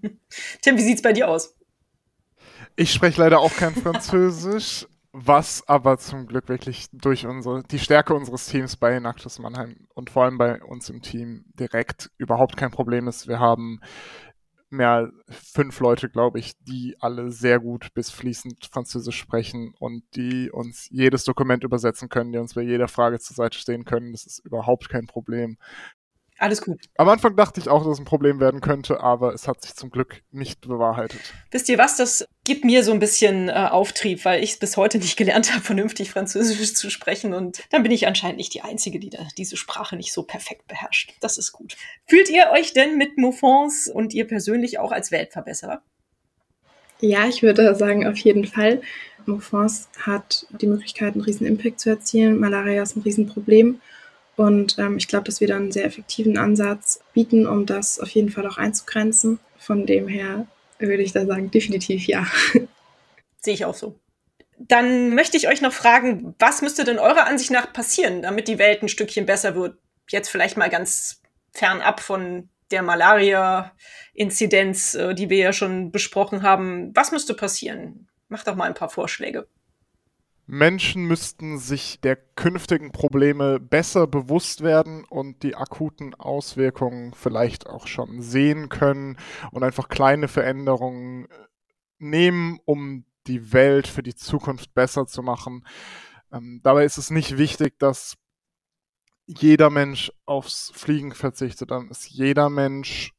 Tim, 0.62 0.78
wie 0.78 0.82
sieht 0.82 0.98
es 0.98 1.02
bei 1.02 1.14
dir 1.14 1.28
aus? 1.28 1.56
Ich 2.76 2.94
spreche 2.94 3.22
leider 3.22 3.40
auch 3.40 3.56
kein 3.56 3.76
Französisch, 3.76 4.88
was 5.14 5.68
aber 5.68 5.98
zum 5.98 6.26
Glück 6.26 6.48
wirklich 6.48 6.88
durch 6.94 7.26
unsere, 7.26 7.64
die 7.64 7.80
Stärke 7.80 8.14
unseres 8.14 8.48
Teams 8.48 8.78
bei 8.78 8.98
Nactus 9.00 9.40
Mannheim 9.40 9.88
und 9.94 10.10
vor 10.10 10.24
allem 10.24 10.38
bei 10.38 10.62
uns 10.64 10.90
im 10.90 11.02
Team 11.02 11.46
direkt 11.60 12.12
überhaupt 12.18 12.56
kein 12.56 12.72
Problem 12.72 13.08
ist. 13.08 13.28
Wir 13.28 13.40
haben 13.40 13.82
mehr 14.70 15.12
fünf 15.30 15.82
Leute, 15.82 16.10
glaube 16.10 16.40
ich, 16.40 16.54
die 16.62 16.96
alle 17.02 17.30
sehr 17.30 17.60
gut 17.60 17.94
bis 17.94 18.10
fließend 18.10 18.70
Französisch 18.72 19.18
sprechen 19.18 19.74
und 19.80 20.04
die 20.16 20.50
uns 20.50 20.88
jedes 20.90 21.26
Dokument 21.26 21.66
übersetzen 21.66 22.08
können, 22.08 22.32
die 22.32 22.40
uns 22.40 22.54
bei 22.54 22.62
jeder 22.62 22.88
Frage 22.88 23.20
zur 23.20 23.36
Seite 23.36 23.58
stehen 23.58 23.84
können. 23.84 24.14
Das 24.14 24.26
ist 24.26 24.40
überhaupt 24.40 24.88
kein 24.88 25.08
Problem. 25.08 25.58
Alles 26.42 26.64
gut. 26.64 26.80
Am 26.98 27.08
Anfang 27.08 27.36
dachte 27.36 27.60
ich 27.60 27.68
auch, 27.68 27.84
dass 27.84 27.94
es 27.94 28.00
ein 28.00 28.06
Problem 28.06 28.40
werden 28.40 28.62
könnte, 28.62 29.00
aber 29.00 29.32
es 29.32 29.48
hat 29.48 29.62
sich 29.62 29.76
zum 29.76 29.92
Glück 29.92 30.24
nicht 30.32 30.60
bewahrheitet. 30.62 31.22
Wisst 31.52 31.70
ihr 31.70 31.78
was? 31.78 31.98
Das 31.98 32.28
gibt 32.46 32.66
mir 32.66 32.84
so 32.84 32.92
ein 32.92 32.98
bisschen 32.98 33.48
äh, 33.48 33.68
Auftrieb, 33.70 34.26
weil 34.26 34.44
ich 34.44 34.54
es 34.54 34.58
bis 34.58 34.76
heute 34.76 34.98
nicht 34.98 35.18
gelernt 35.18 35.54
habe, 35.54 35.64
vernünftig 35.64 36.10
Französisch 36.10 36.74
zu 36.74 36.90
sprechen. 36.90 37.36
Und 37.36 37.62
dann 37.70 37.84
bin 37.84 37.92
ich 37.92 38.08
anscheinend 38.08 38.38
nicht 38.38 38.56
die 38.56 38.64
Einzige, 38.64 39.00
die 39.00 39.12
da 39.12 39.20
diese 39.38 39.56
Sprache 39.56 39.96
nicht 39.96 40.14
so 40.14 40.24
perfekt 40.24 40.68
beherrscht. 40.68 41.14
Das 41.20 41.38
ist 41.38 41.52
gut. 41.52 41.78
Fühlt 42.08 42.28
ihr 42.32 42.50
euch 42.52 42.74
denn 42.74 42.98
mit 42.98 43.20
Mofons 43.20 43.88
und 43.88 44.16
ihr 44.16 44.26
persönlich 44.26 44.80
auch 44.80 44.92
als 44.92 45.12
Weltverbesserer? 45.12 45.84
Ja, 47.02 47.28
ich 47.28 47.44
würde 47.44 47.76
sagen, 47.76 48.08
auf 48.08 48.18
jeden 48.18 48.46
Fall. 48.46 48.82
Mofons 49.28 49.90
hat 50.00 50.48
die 50.50 50.66
Möglichkeit, 50.66 51.14
einen 51.14 51.22
riesen 51.22 51.46
Impact 51.46 51.80
zu 51.80 51.92
erzielen. 51.92 52.40
Malaria 52.40 52.82
ist 52.82 52.96
ein 52.96 53.04
Riesenproblem. 53.04 53.80
Und 54.42 54.80
ähm, 54.80 54.98
ich 54.98 55.08
glaube, 55.08 55.26
dass 55.26 55.40
wir 55.40 55.48
da 55.48 55.56
einen 55.56 55.72
sehr 55.72 55.86
effektiven 55.86 56.40
Ansatz 56.40 57.00
bieten, 57.14 57.46
um 57.46 57.68
das 57.68 58.00
auf 58.00 58.10
jeden 58.10 58.32
Fall 58.32 58.48
auch 58.48 58.58
einzugrenzen. 58.58 59.38
Von 59.60 59.86
dem 59.86 60.08
her 60.08 60.48
würde 60.80 61.04
ich 61.04 61.12
da 61.12 61.28
sagen, 61.28 61.52
definitiv 61.52 62.08
ja. 62.08 62.26
Sehe 63.40 63.54
ich 63.54 63.66
auch 63.66 63.76
so. 63.76 64.00
Dann 64.58 65.14
möchte 65.14 65.38
ich 65.38 65.48
euch 65.48 65.62
noch 65.62 65.74
fragen, 65.74 66.34
was 66.40 66.64
müsste 66.64 66.86
denn 66.86 66.98
eurer 66.98 67.28
Ansicht 67.28 67.52
nach 67.52 67.72
passieren, 67.72 68.24
damit 68.24 68.48
die 68.48 68.58
Welt 68.58 68.82
ein 68.82 68.90
Stückchen 68.90 69.28
besser 69.28 69.54
wird? 69.54 69.78
Jetzt 70.10 70.30
vielleicht 70.30 70.58
mal 70.58 70.72
ganz 70.72 71.22
fernab 71.54 72.00
von 72.00 72.50
der 72.72 72.82
Malaria-Inzidenz, 72.82 74.96
äh, 74.96 75.14
die 75.14 75.30
wir 75.30 75.38
ja 75.38 75.54
schon 75.54 75.92
besprochen 75.92 76.42
haben. 76.42 76.96
Was 76.96 77.12
müsste 77.12 77.36
passieren? 77.36 78.08
Macht 78.28 78.48
doch 78.48 78.56
mal 78.56 78.66
ein 78.66 78.74
paar 78.74 78.90
Vorschläge. 78.90 79.48
Menschen 80.48 81.06
müssten 81.06 81.58
sich 81.60 82.02
der 82.02 82.16
künftigen 82.16 82.92
Probleme 82.92 83.60
besser 83.60 84.08
bewusst 84.08 84.62
werden 84.62 85.06
und 85.06 85.44
die 85.44 85.56
akuten 85.56 86.14
Auswirkungen 86.16 87.14
vielleicht 87.14 87.68
auch 87.68 87.88
schon 87.88 88.22
sehen 88.22 88.70
können 88.70 89.18
und 89.52 89.64
einfach 89.64 89.88
kleine 89.88 90.28
Veränderungen 90.28 91.26
äh, 91.26 91.28
nehmen, 92.00 92.60
um 92.66 93.06
die 93.28 93.54
Welt 93.54 93.88
für 93.88 94.04
die 94.04 94.16
Zukunft 94.16 94.74
besser 94.74 95.06
zu 95.06 95.22
machen. 95.22 95.66
Ähm, 96.32 96.60
dabei 96.64 96.86
ist 96.86 96.98
es 96.98 97.12
nicht 97.12 97.38
wichtig, 97.38 97.78
dass 97.80 98.18
jeder 99.26 99.70
Mensch 99.70 100.12
aufs 100.26 100.72
Fliegen 100.76 101.14
verzichtet, 101.14 101.72
dann 101.72 101.90
ist 101.90 102.10
jeder 102.10 102.50
Mensch 102.50 103.14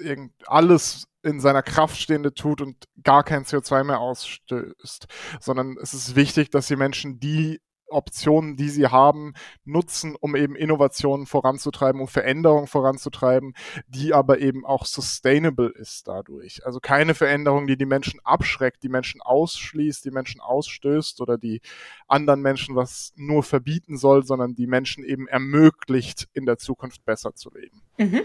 irgend 0.00 0.32
alles 0.46 1.06
in 1.22 1.40
seiner 1.40 1.62
Kraft 1.62 1.96
Stehende 1.96 2.32
tut 2.32 2.60
und 2.60 2.84
gar 3.02 3.24
kein 3.24 3.44
CO2 3.44 3.84
mehr 3.84 4.00
ausstößt, 4.00 5.06
sondern 5.40 5.76
es 5.80 5.92
ist 5.94 6.16
wichtig, 6.16 6.50
dass 6.50 6.66
die 6.66 6.76
Menschen 6.76 7.20
die 7.20 7.60
Optionen, 7.90 8.56
die 8.56 8.68
sie 8.68 8.86
haben, 8.86 9.34
nutzen, 9.64 10.16
um 10.18 10.36
eben 10.36 10.56
Innovationen 10.56 11.26
voranzutreiben, 11.26 12.00
um 12.00 12.08
Veränderungen 12.08 12.66
voranzutreiben, 12.66 13.54
die 13.88 14.14
aber 14.14 14.38
eben 14.38 14.64
auch 14.64 14.86
sustainable 14.86 15.68
ist 15.68 16.08
dadurch. 16.08 16.64
Also 16.64 16.80
keine 16.80 17.14
Veränderung, 17.14 17.66
die 17.66 17.76
die 17.76 17.86
Menschen 17.86 18.20
abschreckt, 18.24 18.82
die 18.82 18.88
Menschen 18.88 19.20
ausschließt, 19.20 20.04
die 20.04 20.10
Menschen 20.10 20.40
ausstößt 20.40 21.20
oder 21.20 21.36
die 21.36 21.60
anderen 22.06 22.40
Menschen 22.40 22.76
was 22.76 23.12
nur 23.16 23.42
verbieten 23.42 23.96
soll, 23.96 24.24
sondern 24.24 24.54
die 24.54 24.66
Menschen 24.66 25.04
eben 25.04 25.28
ermöglicht, 25.28 26.28
in 26.32 26.46
der 26.46 26.58
Zukunft 26.58 27.04
besser 27.04 27.34
zu 27.34 27.50
leben. 27.50 27.82
Mhm. 27.98 28.22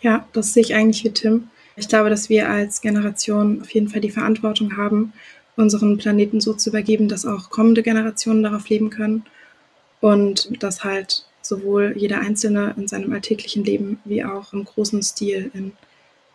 Ja, 0.00 0.28
das 0.32 0.52
sehe 0.52 0.62
ich 0.62 0.74
eigentlich 0.74 1.04
wie 1.04 1.10
Tim. 1.10 1.48
Ich 1.76 1.88
glaube, 1.88 2.10
dass 2.10 2.28
wir 2.28 2.48
als 2.48 2.80
Generation 2.80 3.60
auf 3.60 3.70
jeden 3.70 3.88
Fall 3.88 4.00
die 4.00 4.10
Verantwortung 4.10 4.76
haben, 4.76 5.12
unseren 5.56 5.98
Planeten 5.98 6.40
so 6.40 6.54
zu 6.54 6.70
übergeben, 6.70 7.08
dass 7.08 7.26
auch 7.26 7.50
kommende 7.50 7.82
Generationen 7.82 8.42
darauf 8.42 8.68
leben 8.68 8.90
können 8.90 9.24
und 10.00 10.62
dass 10.62 10.84
halt 10.84 11.24
sowohl 11.42 11.94
jeder 11.96 12.20
Einzelne 12.20 12.74
in 12.76 12.86
seinem 12.86 13.12
alltäglichen 13.12 13.64
Leben 13.64 14.00
wie 14.04 14.24
auch 14.24 14.52
im 14.52 14.64
großen 14.64 15.02
Stil 15.02 15.50
in 15.54 15.72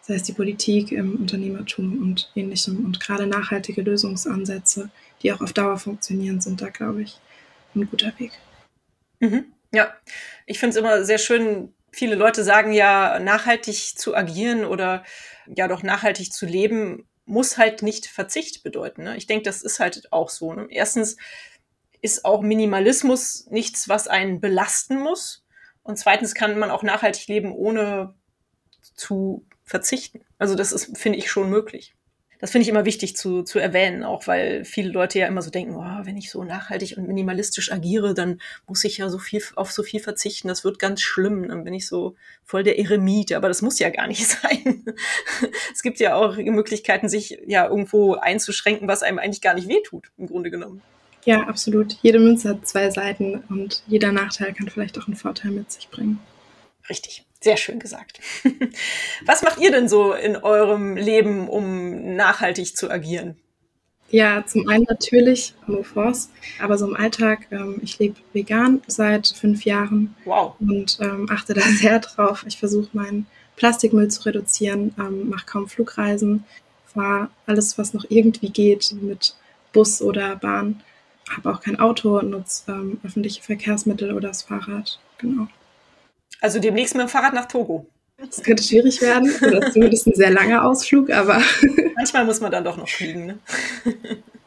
sei 0.03 0.15
es 0.15 0.23
die 0.23 0.33
Politik, 0.33 0.91
im 0.91 1.15
Unternehmertum 1.15 2.01
und 2.01 2.29
ähnlichem 2.35 2.85
und 2.85 2.99
gerade 2.99 3.25
nachhaltige 3.25 3.81
Lösungsansätze, 3.81 4.89
die 5.21 5.31
auch 5.31 5.39
auf 5.39 5.53
Dauer 5.53 5.79
funktionieren, 5.79 6.41
sind 6.41 6.61
da, 6.61 6.69
glaube 6.69 7.03
ich, 7.03 7.17
ein 7.73 7.89
guter 7.89 8.11
Weg. 8.19 8.31
Mhm. 9.21 9.45
Ja, 9.71 9.93
ich 10.45 10.59
finde 10.59 10.71
es 10.71 10.75
immer 10.75 11.05
sehr 11.05 11.17
schön, 11.17 11.73
viele 11.93 12.15
Leute 12.15 12.43
sagen 12.43 12.73
ja, 12.73 13.19
nachhaltig 13.19 13.97
zu 13.97 14.15
agieren 14.15 14.65
oder 14.65 15.03
ja 15.47 15.67
doch 15.67 15.83
nachhaltig 15.83 16.33
zu 16.33 16.45
leben, 16.45 17.07
muss 17.25 17.57
halt 17.57 17.81
nicht 17.81 18.07
Verzicht 18.07 18.63
bedeuten. 18.63 19.03
Ne? 19.03 19.15
Ich 19.15 19.27
denke, 19.27 19.43
das 19.43 19.61
ist 19.61 19.79
halt 19.79 20.11
auch 20.11 20.29
so. 20.29 20.53
Ne? 20.53 20.67
Erstens 20.69 21.15
ist 22.01 22.25
auch 22.25 22.41
Minimalismus 22.41 23.47
nichts, 23.49 23.87
was 23.87 24.07
einen 24.07 24.41
belasten 24.41 24.99
muss. 24.99 25.45
Und 25.83 25.97
zweitens 25.97 26.33
kann 26.33 26.59
man 26.59 26.71
auch 26.71 26.83
nachhaltig 26.83 27.27
leben, 27.27 27.53
ohne 27.53 28.15
zu 28.95 29.45
verzichten. 29.63 30.25
Also 30.37 30.55
das 30.55 30.71
ist, 30.73 30.97
finde 30.97 31.19
ich, 31.19 31.31
schon 31.31 31.49
möglich 31.49 31.95
das 32.43 32.51
finde 32.51 32.63
ich 32.63 32.69
immer 32.69 32.83
wichtig 32.83 33.15
zu, 33.15 33.43
zu 33.43 33.57
erwähnen, 33.57 34.03
auch 34.03 34.27
weil 34.27 34.65
viele 34.65 34.89
Leute 34.89 35.17
ja 35.17 35.27
immer 35.27 35.41
so 35.41 35.49
denken, 35.49 35.77
oh, 35.77 36.05
wenn 36.05 36.17
ich 36.17 36.29
so 36.29 36.43
nachhaltig 36.43 36.97
und 36.97 37.07
minimalistisch 37.07 37.71
agiere, 37.71 38.13
dann 38.13 38.41
muss 38.67 38.83
ich 38.83 38.97
ja 38.97 39.07
so 39.07 39.17
viel 39.17 39.41
auf 39.55 39.71
so 39.71 39.81
viel 39.81 40.01
verzichten, 40.01 40.49
das 40.49 40.65
wird 40.65 40.77
ganz 40.77 40.99
schlimm, 40.99 41.47
dann 41.47 41.63
bin 41.63 41.73
ich 41.73 41.87
so 41.87 42.17
voll 42.43 42.63
der 42.63 42.77
Eremit, 42.79 43.31
aber 43.31 43.47
das 43.47 43.61
muss 43.61 43.79
ja 43.79 43.89
gar 43.91 44.07
nicht 44.07 44.27
sein. 44.41 44.83
es 45.73 45.81
gibt 45.83 46.01
ja 46.01 46.15
auch 46.15 46.35
Möglichkeiten, 46.35 47.07
sich 47.07 47.39
ja 47.47 47.65
irgendwo 47.65 48.15
einzuschränken, 48.15 48.89
was 48.89 49.03
einem 49.03 49.19
eigentlich 49.19 49.39
gar 49.39 49.53
nicht 49.53 49.69
wehtut, 49.69 50.11
im 50.17 50.27
Grunde 50.27 50.51
genommen. 50.51 50.81
Ja, 51.23 51.43
absolut. 51.43 51.95
Jede 52.01 52.19
Münze 52.19 52.49
hat 52.49 52.67
zwei 52.67 52.89
Seiten 52.89 53.41
und 53.47 53.83
jeder 53.87 54.11
Nachteil 54.11 54.53
kann 54.53 54.67
vielleicht 54.67 54.99
auch 54.99 55.07
einen 55.07 55.15
Vorteil 55.15 55.51
mit 55.51 55.71
sich 55.71 55.87
bringen. 55.87 56.19
Richtig. 56.89 57.23
Sehr 57.43 57.57
schön 57.57 57.77
gesagt. 57.77 58.21
Was 59.25 59.41
macht 59.41 59.59
ihr 59.59 59.69
denn 59.69 59.89
so 59.89 60.13
in 60.13 60.37
eurem 60.37 60.95
Leben, 60.95 61.49
um 61.49 62.15
nachhaltig 62.15 62.77
zu 62.77 62.89
agieren? 62.89 63.35
Ja, 64.09 64.45
zum 64.45 64.69
einen 64.69 64.85
natürlich 64.87 65.53
Force, 65.81 66.29
aber 66.61 66.77
so 66.77 66.87
im 66.87 66.95
Alltag, 66.95 67.47
ähm, 67.51 67.81
ich 67.81 67.99
lebe 67.99 68.15
vegan 68.31 68.81
seit 68.87 69.27
fünf 69.27 69.65
Jahren 69.65 70.15
wow. 70.23 70.55
und 70.59 70.99
ähm, 71.01 71.27
achte 71.29 71.53
da 71.53 71.61
sehr 71.81 71.99
drauf. 71.99 72.45
Ich 72.47 72.57
versuche 72.57 72.87
meinen 72.93 73.25
Plastikmüll 73.57 74.07
zu 74.07 74.21
reduzieren, 74.21 74.95
ähm, 74.97 75.27
mache 75.27 75.45
kaum 75.45 75.67
Flugreisen, 75.67 76.45
fahre 76.85 77.29
alles, 77.45 77.77
was 77.77 77.93
noch 77.93 78.05
irgendwie 78.07 78.51
geht, 78.51 78.95
mit 79.01 79.35
Bus 79.73 80.01
oder 80.01 80.37
Bahn. 80.37 80.81
habe 81.29 81.51
auch 81.51 81.59
kein 81.59 81.77
Auto, 81.77 82.21
nutze 82.21 82.71
ähm, 82.71 83.01
öffentliche 83.03 83.43
Verkehrsmittel 83.43 84.13
oder 84.13 84.29
das 84.29 84.43
Fahrrad. 84.43 84.97
Genau. 85.17 85.49
Also 86.41 86.59
demnächst 86.59 86.95
mit 86.95 87.01
dem 87.01 87.09
Fahrrad 87.09 87.33
nach 87.33 87.47
Togo. 87.47 87.87
Das 88.17 88.43
könnte 88.43 88.63
schwierig 88.63 89.01
werden, 89.01 89.31
oder 89.41 89.71
zumindest 89.71 90.07
ein 90.07 90.15
sehr 90.15 90.31
langer 90.31 90.65
Ausflug, 90.65 91.09
aber. 91.09 91.41
manchmal 91.95 92.25
muss 92.25 92.41
man 92.41 92.51
dann 92.51 92.63
doch 92.63 92.77
noch 92.77 92.87
fliegen, 92.87 93.25
ne? 93.25 93.39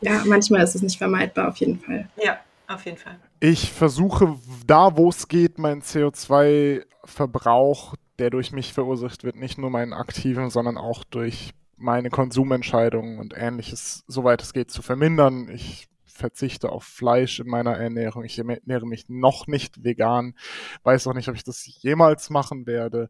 ja, 0.00 0.22
manchmal 0.24 0.62
ist 0.62 0.74
es 0.74 0.82
nicht 0.82 0.98
vermeidbar, 0.98 1.48
auf 1.48 1.56
jeden 1.56 1.78
Fall. 1.78 2.08
Ja, 2.22 2.38
auf 2.68 2.84
jeden 2.84 2.98
Fall. 2.98 3.16
Ich 3.40 3.72
versuche 3.72 4.36
da, 4.66 4.96
wo 4.96 5.08
es 5.08 5.28
geht, 5.28 5.58
meinen 5.58 5.82
CO2-Verbrauch, 5.82 7.94
der 8.18 8.30
durch 8.30 8.52
mich 8.52 8.72
verursacht 8.72 9.24
wird, 9.24 9.36
nicht 9.36 9.58
nur 9.58 9.70
meinen 9.70 9.92
aktiven, 9.92 10.50
sondern 10.50 10.78
auch 10.78 11.04
durch 11.04 11.50
meine 11.76 12.08
Konsumentscheidungen 12.08 13.18
und 13.18 13.34
ähnliches, 13.36 14.04
soweit 14.06 14.42
es 14.42 14.54
geht, 14.54 14.70
zu 14.70 14.80
vermindern. 14.80 15.50
Ich 15.50 15.88
verzichte 16.16 16.70
auf 16.70 16.84
Fleisch 16.84 17.40
in 17.40 17.46
meiner 17.46 17.76
Ernährung. 17.76 18.24
Ich 18.24 18.38
ernähre 18.38 18.86
mich 18.86 19.08
noch 19.08 19.46
nicht 19.46 19.84
vegan. 19.84 20.34
Weiß 20.82 21.06
auch 21.06 21.14
nicht, 21.14 21.28
ob 21.28 21.36
ich 21.36 21.44
das 21.44 21.66
jemals 21.82 22.30
machen 22.30 22.66
werde. 22.66 23.08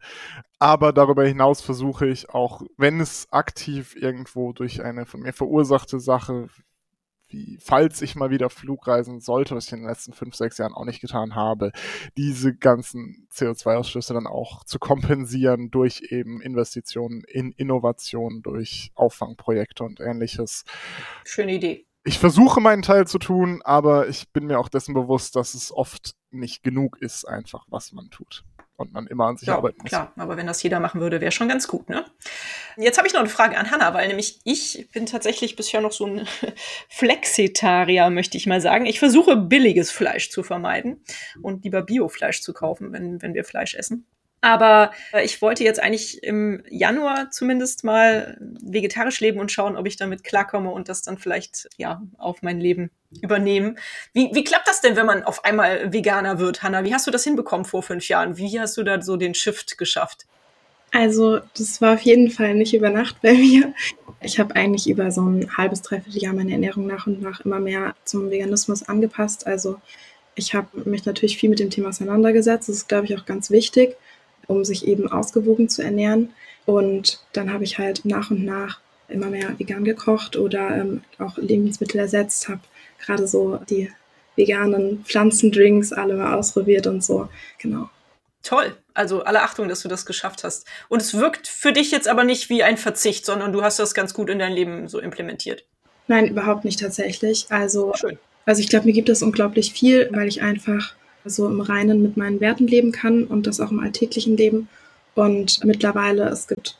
Aber 0.59 0.92
darüber 0.92 1.25
hinaus 1.25 1.61
versuche 1.61 2.07
ich 2.07 2.31
auch, 2.31 2.62
wenn 2.77 3.01
es 3.01 3.29
aktiv 3.33 3.97
irgendwo 3.97 4.53
durch 4.53 4.83
eine 4.83 5.07
von 5.07 5.21
mir 5.21 5.33
verursachte 5.33 6.01
Sache 6.01 6.49
wie, 7.29 7.59
falls 7.61 8.03
ich 8.03 8.14
mal 8.14 8.31
wieder 8.31 8.51
Flugreisen 8.51 9.21
sollte, 9.21 9.57
was 9.57 9.66
ich 9.66 9.73
in 9.73 9.81
den 9.81 9.88
letzten 9.88 10.12
fünf, 10.12 10.35
sechs 10.35 10.59
Jahren 10.59 10.75
auch 10.75 10.85
nicht 10.85 11.01
getan 11.01 11.35
habe, 11.35 11.73
diese 12.16 12.55
ganzen 12.55 13.27
CO2-Ausschüsse 13.33 14.14
dann 14.14 14.27
auch 14.27 14.64
zu 14.64 14.79
kompensieren 14.79 15.71
durch 15.71 16.03
eben 16.11 16.40
Investitionen 16.40 17.23
in 17.27 17.53
Innovation, 17.53 18.42
durch 18.42 18.92
Auffangprojekte 18.95 19.85
und 19.85 20.01
ähnliches. 20.01 20.64
Schöne 21.25 21.55
Idee. 21.55 21.87
Ich 22.07 22.21
versuche 22.21 22.61
meinen 22.61 22.83
Teil 22.83 23.09
zu 23.09 23.19
tun, 23.19 23.62
aber 23.64 24.09
ich 24.09 24.31
bin 24.33 24.47
mir 24.47 24.61
auch 24.61 24.69
dessen 24.69 24.95
bewusst, 24.95 25.35
dass 25.35 25.55
es 25.55 25.73
oft 25.73 26.12
nicht 26.31 26.62
genug 26.62 26.99
ist, 27.01 27.25
einfach 27.25 27.64
was 27.69 27.90
man 27.90 28.11
tut 28.11 28.45
und 28.77 28.92
man 28.92 29.09
immer 29.09 29.27
an 29.27 29.37
sich 29.37 29.49
ja, 29.49 29.57
arbeiten 29.57 29.79
muss. 29.83 29.88
Klar, 29.88 30.12
aber 30.16 30.37
wenn 30.37 30.47
das 30.47 30.62
jeder 30.62 30.79
machen 30.79 31.01
würde, 31.01 31.21
wäre 31.21 31.33
schon 31.33 31.49
ganz 31.49 31.66
gut, 31.66 31.88
ne? 31.88 32.05
Jetzt 32.77 32.99
habe 32.99 33.09
ich 33.09 33.14
noch 33.14 33.21
eine 33.21 33.29
Frage 33.29 33.59
an 33.59 33.73
Hanna, 33.73 33.92
weil 33.92 34.07
nämlich 34.07 34.38
ich 34.45 34.88
bin 34.92 35.07
tatsächlich 35.07 35.57
bisher 35.57 35.81
noch 35.81 35.90
so 35.90 36.07
ein 36.07 36.29
Flexitarier, 36.88 38.09
möchte 38.11 38.37
ich 38.37 38.47
mal 38.47 38.61
sagen. 38.61 38.87
Ich 38.87 39.01
versuche 39.01 39.37
billiges 39.37 39.90
Fleisch 39.90 40.31
zu 40.31 40.45
vermeiden 40.45 41.03
und 41.42 41.64
lieber 41.64 41.83
Biofleisch 41.83 42.40
zu 42.40 42.53
kaufen, 42.53 42.92
wenn, 42.92 43.21
wenn 43.21 43.35
wir 43.35 43.45
Fleisch 43.45 43.75
essen. 43.75 44.07
Aber 44.47 44.93
äh, 45.13 45.25
ich 45.25 45.43
wollte 45.43 45.65
jetzt 45.65 45.83
eigentlich 45.83 46.23
im 46.23 46.63
Januar 46.71 47.33
zumindest 47.33 47.83
mal 47.83 48.39
vegetarisch 48.41 49.19
leben 49.19 49.41
und 49.41 49.51
schauen, 49.51 49.77
ob 49.77 49.89
ich 49.89 49.97
damit 49.97 50.23
klarkomme 50.23 50.71
und 50.71 50.89
das 50.89 51.03
dann 51.03 51.19
vielleicht 51.19 51.69
ja 51.79 52.01
auf 52.17 52.43
mein 52.43 52.61
Leben 52.61 52.93
übernehmen. 53.21 53.77
Wie, 54.13 54.31
wie 54.33 54.45
klappt 54.45 54.69
das 54.69 54.81
denn, 54.81 54.95
wenn 54.95 55.05
man 55.05 55.25
auf 55.25 55.45
einmal 55.45 55.93
Veganer 55.93 56.39
wird, 56.39 56.63
Hanna? 56.63 56.85
Wie 56.85 56.95
hast 56.95 57.09
du 57.09 57.11
das 57.11 57.25
hinbekommen 57.25 57.65
vor 57.65 57.83
fünf 57.83 58.07
Jahren? 58.07 58.37
Wie 58.37 58.61
hast 58.61 58.77
du 58.77 58.85
da 58.85 59.03
so 59.03 59.17
den 59.17 59.35
Shift 59.35 59.79
geschafft? 59.79 60.27
Also, 60.93 61.41
das 61.59 61.81
war 61.81 61.95
auf 61.95 62.03
jeden 62.03 62.31
Fall 62.31 62.55
nicht 62.55 62.73
über 62.73 62.91
Nacht 62.91 63.21
bei 63.23 63.35
mir. 63.35 63.75
Ich 64.21 64.39
habe 64.39 64.55
eigentlich 64.55 64.89
über 64.89 65.11
so 65.11 65.23
ein 65.23 65.57
halbes, 65.57 65.83
dreiviertel 65.83 66.23
Jahr 66.23 66.35
meine 66.35 66.53
Ernährung 66.53 66.87
nach 66.87 67.09
und 67.09 67.21
nach 67.21 67.41
immer 67.41 67.59
mehr 67.59 67.97
zum 68.05 68.31
Veganismus 68.31 68.85
angepasst. 68.85 69.45
Also, 69.45 69.81
ich 70.37 70.55
habe 70.55 70.89
mich 70.89 71.05
natürlich 71.05 71.37
viel 71.37 71.51
mit 71.51 71.59
dem 71.59 71.71
Thema 71.71 71.89
auseinandergesetzt. 71.89 72.69
Das 72.69 72.77
ist, 72.77 72.89
glaube 72.89 73.07
ich, 73.07 73.19
auch 73.19 73.27
ganz 73.27 73.51
wichtig 73.51 73.97
um 74.47 74.65
sich 74.65 74.87
eben 74.87 75.11
ausgewogen 75.11 75.69
zu 75.69 75.83
ernähren. 75.83 76.31
Und 76.65 77.21
dann 77.33 77.53
habe 77.53 77.65
ich 77.65 77.79
halt 77.79 78.05
nach 78.05 78.31
und 78.31 78.45
nach 78.45 78.81
immer 79.09 79.27
mehr 79.27 79.59
vegan 79.59 79.85
gekocht 79.85 80.37
oder 80.37 80.77
ähm, 80.77 81.03
auch 81.19 81.37
Lebensmittel 81.39 82.01
ersetzt, 82.01 82.49
habe 82.49 82.61
gerade 82.99 83.29
so 83.29 83.61
die 83.71 83.91
veganen 84.35 85.05
Pflanzendrinks 85.05 85.93
alle 85.93 86.15
mal 86.15 86.35
ausprobiert 86.35 86.87
und 86.87 87.03
so. 87.03 87.29
Genau. 87.59 87.89
Toll. 88.43 88.77
Also 88.95 89.25
alle 89.25 89.43
Achtung, 89.43 89.69
dass 89.69 89.83
du 89.83 89.89
das 89.89 90.07
geschafft 90.07 90.45
hast. 90.45 90.67
Und 90.89 91.03
es 91.03 91.15
wirkt 91.15 91.49
für 91.49 91.73
dich 91.73 91.91
jetzt 91.91 92.09
aber 92.09 92.25
nicht 92.25 92.49
wie 92.49 92.63
ein 92.63 92.77
Verzicht, 92.77 93.27
sondern 93.27 93.53
du 93.53 93.63
hast 93.63 93.79
das 93.79 93.95
ganz 93.95 94.15
gut 94.15 94.31
in 94.31 94.39
dein 94.39 94.53
Leben 94.53 94.89
so 94.89 95.01
implementiert. 95.01 95.65
Nein, 96.07 96.29
überhaupt 96.29 96.65
nicht 96.65 96.81
tatsächlich. 96.81 97.47
Also, 97.51 97.93
Schön. 97.95 98.19
also 98.45 98.61
ich 98.61 98.69
glaube, 98.69 98.87
mir 98.87 98.93
gibt 98.93 99.09
es 99.09 99.23
unglaublich 99.23 99.73
viel, 99.73 100.09
weil 100.13 100.29
ich 100.29 100.43
einfach 100.43 100.95
so 101.27 101.47
im 101.49 101.61
Reinen 101.61 102.03
mit 102.03 102.17
meinen 102.17 102.41
Werten 102.41 102.67
leben 102.67 102.93
kann 102.93 103.25
und 103.25 103.47
das 103.47 103.61
auch 103.61 103.71
im 103.71 103.81
alltäglichen 103.81 104.37
Leben. 104.37 104.69
Und 105.15 105.65
mittlerweile, 105.65 106.29
es 106.29 106.47
gibt 106.47 106.77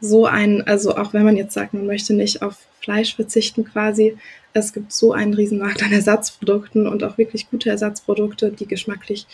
so 0.00 0.26
ein, 0.26 0.66
also 0.66 0.96
auch 0.96 1.12
wenn 1.12 1.24
man 1.24 1.36
jetzt 1.36 1.54
sagt, 1.54 1.74
man 1.74 1.86
möchte 1.86 2.14
nicht 2.14 2.42
auf 2.42 2.56
Fleisch 2.80 3.16
verzichten 3.16 3.64
quasi, 3.64 4.16
es 4.52 4.72
gibt 4.72 4.92
so 4.92 5.12
einen 5.12 5.34
Riesenmarkt 5.34 5.82
an 5.82 5.92
Ersatzprodukten 5.92 6.86
und 6.86 7.02
auch 7.04 7.18
wirklich 7.18 7.50
gute 7.50 7.70
Ersatzprodukte, 7.70 8.50
die 8.50 8.66
geschmacklich 8.66 9.26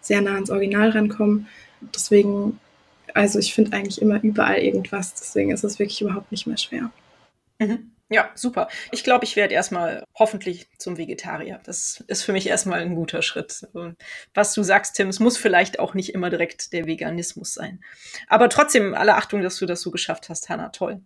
sehr 0.00 0.20
nah 0.20 0.34
ans 0.34 0.50
Original 0.50 0.90
rankommen. 0.90 1.46
Deswegen, 1.94 2.58
also 3.14 3.38
ich 3.38 3.54
finde 3.54 3.76
eigentlich 3.76 4.00
immer 4.00 4.22
überall 4.22 4.58
irgendwas, 4.58 5.14
deswegen 5.14 5.50
ist 5.50 5.64
es 5.64 5.78
wirklich 5.78 6.00
überhaupt 6.00 6.32
nicht 6.32 6.46
mehr 6.46 6.58
schwer. 6.58 6.90
Mhm. 7.58 7.91
Ja, 8.12 8.30
super. 8.34 8.68
Ich 8.90 9.04
glaube, 9.04 9.24
ich 9.24 9.36
werde 9.36 9.54
erstmal 9.54 10.04
hoffentlich 10.14 10.68
zum 10.76 10.98
Vegetarier. 10.98 11.60
Das 11.64 12.04
ist 12.08 12.24
für 12.24 12.32
mich 12.32 12.46
erstmal 12.46 12.80
ein 12.80 12.94
guter 12.94 13.22
Schritt. 13.22 13.66
Was 14.34 14.52
du 14.52 14.62
sagst, 14.62 14.96
Tim, 14.96 15.08
es 15.08 15.18
muss 15.18 15.38
vielleicht 15.38 15.78
auch 15.78 15.94
nicht 15.94 16.12
immer 16.12 16.28
direkt 16.28 16.74
der 16.74 16.86
Veganismus 16.86 17.54
sein. 17.54 17.82
Aber 18.28 18.50
trotzdem 18.50 18.92
alle 18.94 19.14
Achtung, 19.14 19.40
dass 19.40 19.56
du 19.56 19.64
das 19.64 19.80
so 19.80 19.90
geschafft 19.90 20.28
hast, 20.28 20.50
Hanna. 20.50 20.68
Toll. 20.68 21.00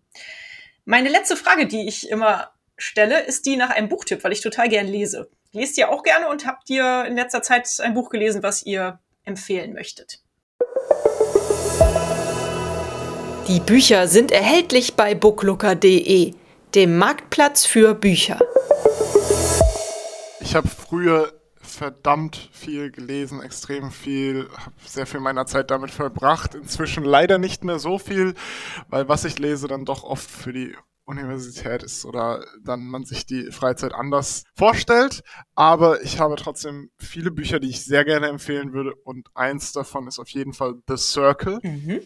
Meine 0.85 1.09
letzte 1.09 1.37
Frage, 1.37 1.69
die 1.69 1.87
ich 1.87 2.11
immer 2.11 2.51
stelle, 2.77 3.21
ist 3.21 3.47
die 3.47 3.57
nach 3.57 3.71
einem 3.71 3.89
Buchtipp, 3.89 4.25
weil 4.25 4.33
ich 4.33 4.41
total 4.41 4.69
gern 4.69 4.89
lese. 4.89 5.31
Lest 5.53 5.79
ihr 5.79 5.91
auch 5.91 6.03
gerne 6.03 6.29
und 6.29 6.45
habt 6.45 6.69
ihr 6.71 7.05
in 7.05 7.15
letzter 7.15 7.41
Zeit 7.41 7.69
ein 7.79 7.95
Buch 7.95 8.11
gelesen, 8.11 8.43
was 8.43 8.67
ihr 8.67 8.99
empfehlen 9.25 9.75
möchtet? 9.75 10.19
Die 13.47 13.61
Bücher 13.61 14.09
sind 14.09 14.33
erhältlich 14.33 14.95
bei 14.95 15.15
booklooker.de 15.15 16.35
dem 16.77 16.99
Marktplatz 16.99 17.65
für 17.65 17.95
Bücher. 17.95 18.39
Ich 20.41 20.55
habe 20.55 20.69
früher 20.69 21.33
verdammt 21.59 22.51
viel 22.53 22.91
gelesen, 22.91 23.43
extrem 23.43 23.91
viel, 23.91 24.47
habe 24.55 24.75
sehr 24.85 25.07
viel 25.07 25.21
meiner 25.21 25.47
Zeit 25.47 25.71
damit 25.71 25.91
verbracht. 25.91 26.55
Inzwischen 26.55 27.03
leider 27.03 27.39
nicht 27.39 27.65
mehr 27.65 27.79
so 27.79 27.99
viel, 27.99 28.35
weil 28.89 29.09
was 29.09 29.25
ich 29.25 29.39
lese 29.39 29.69
dann 29.69 29.87
doch 29.87 30.05
oft 30.05 30.31
für 30.31 30.53
die 30.53 30.77
Universität 31.07 31.83
ist 31.83 32.05
oder 32.05 32.45
dann 32.63 32.85
man 32.85 33.05
sich 33.05 33.25
die 33.25 33.53
Freizeit 33.53 33.95
anders 33.95 34.45
vorstellt. 34.55 35.23
Aber 35.55 36.03
ich 36.03 36.21
habe 36.21 36.37
trotzdem 36.37 36.91
viele 36.99 37.31
Bücher, 37.31 37.59
die 37.59 37.71
ich 37.71 37.85
sehr 37.85 38.05
gerne 38.05 38.29
empfehlen 38.29 38.75
würde 38.75 38.95
und 38.95 39.29
eins 39.35 39.73
davon 39.73 40.09
ist 40.09 40.19
auf 40.19 40.29
jeden 40.29 40.53
Fall 40.53 40.75
The 40.87 40.99
Circle. 40.99 41.59
Mhm 41.63 42.03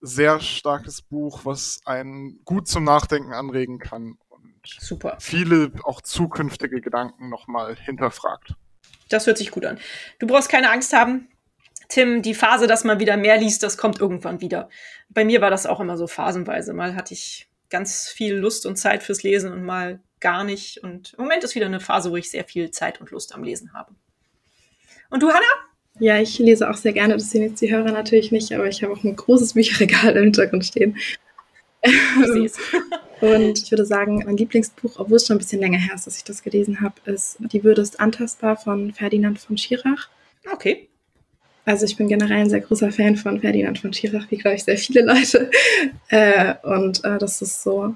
sehr 0.00 0.40
starkes 0.40 1.02
Buch, 1.02 1.44
was 1.44 1.80
einen 1.84 2.40
gut 2.44 2.68
zum 2.68 2.84
Nachdenken 2.84 3.32
anregen 3.32 3.78
kann 3.78 4.18
und 4.28 4.62
Super. 4.64 5.16
viele 5.20 5.72
auch 5.84 6.00
zukünftige 6.00 6.80
Gedanken 6.80 7.28
nochmal 7.28 7.76
hinterfragt. 7.76 8.54
Das 9.08 9.26
hört 9.26 9.38
sich 9.38 9.50
gut 9.50 9.64
an. 9.64 9.78
Du 10.18 10.26
brauchst 10.26 10.48
keine 10.48 10.70
Angst 10.70 10.92
haben. 10.92 11.28
Tim, 11.88 12.22
die 12.22 12.34
Phase, 12.34 12.66
dass 12.66 12.84
man 12.84 12.98
wieder 12.98 13.16
mehr 13.16 13.38
liest, 13.38 13.62
das 13.62 13.78
kommt 13.78 14.00
irgendwann 14.00 14.40
wieder. 14.40 14.68
Bei 15.08 15.24
mir 15.24 15.40
war 15.40 15.50
das 15.50 15.66
auch 15.66 15.78
immer 15.78 15.96
so 15.96 16.08
phasenweise. 16.08 16.72
Mal 16.72 16.96
hatte 16.96 17.14
ich 17.14 17.48
ganz 17.70 18.08
viel 18.08 18.34
Lust 18.34 18.66
und 18.66 18.76
Zeit 18.76 19.02
fürs 19.02 19.22
Lesen 19.22 19.52
und 19.52 19.64
mal 19.64 20.00
gar 20.20 20.44
nicht. 20.44 20.82
Und 20.82 21.14
im 21.14 21.24
Moment 21.24 21.44
ist 21.44 21.54
wieder 21.54 21.66
eine 21.66 21.80
Phase, 21.80 22.10
wo 22.10 22.16
ich 22.16 22.30
sehr 22.30 22.44
viel 22.44 22.70
Zeit 22.70 23.00
und 23.00 23.10
Lust 23.10 23.34
am 23.34 23.44
Lesen 23.44 23.72
habe. 23.72 23.94
Und 25.10 25.22
du, 25.22 25.28
Hannah? 25.28 25.66
Ja, 25.98 26.20
ich 26.20 26.38
lese 26.38 26.68
auch 26.68 26.76
sehr 26.76 26.92
gerne. 26.92 27.14
Das 27.14 27.30
sehen 27.30 27.42
jetzt 27.42 27.60
die 27.60 27.70
Hörer 27.70 27.92
natürlich 27.92 28.30
nicht, 28.30 28.52
aber 28.52 28.68
ich 28.68 28.82
habe 28.82 28.92
auch 28.92 29.02
ein 29.02 29.16
großes 29.16 29.54
Bücherregal 29.54 30.16
im 30.16 30.24
Hintergrund 30.24 30.64
stehen. 30.64 30.96
Ich 31.82 31.92
und 33.20 33.62
ich 33.62 33.70
würde 33.70 33.86
sagen, 33.86 34.22
mein 34.26 34.36
Lieblingsbuch, 34.36 34.98
obwohl 34.98 35.16
es 35.16 35.26
schon 35.26 35.36
ein 35.36 35.38
bisschen 35.38 35.60
länger 35.60 35.78
her 35.78 35.94
ist, 35.94 36.06
dass 36.06 36.18
ich 36.18 36.24
das 36.24 36.42
gelesen 36.42 36.80
habe, 36.80 36.94
ist 37.06 37.38
Die 37.40 37.64
Würde 37.64 37.82
ist 37.82 38.00
antastbar 38.00 38.56
von 38.56 38.92
Ferdinand 38.92 39.38
von 39.38 39.56
Schirach. 39.56 40.08
Okay. 40.52 40.88
Also 41.64 41.84
ich 41.84 41.96
bin 41.96 42.08
generell 42.08 42.38
ein 42.38 42.50
sehr 42.50 42.60
großer 42.60 42.92
Fan 42.92 43.16
von 43.16 43.40
Ferdinand 43.40 43.78
von 43.78 43.92
Schirach, 43.92 44.30
wie 44.30 44.36
glaube 44.36 44.56
ich 44.56 44.64
sehr 44.64 44.78
viele 44.78 45.04
Leute. 45.04 45.50
Äh, 46.08 46.54
und 46.62 47.04
äh, 47.04 47.18
das 47.18 47.42
ist 47.42 47.64
so 47.64 47.92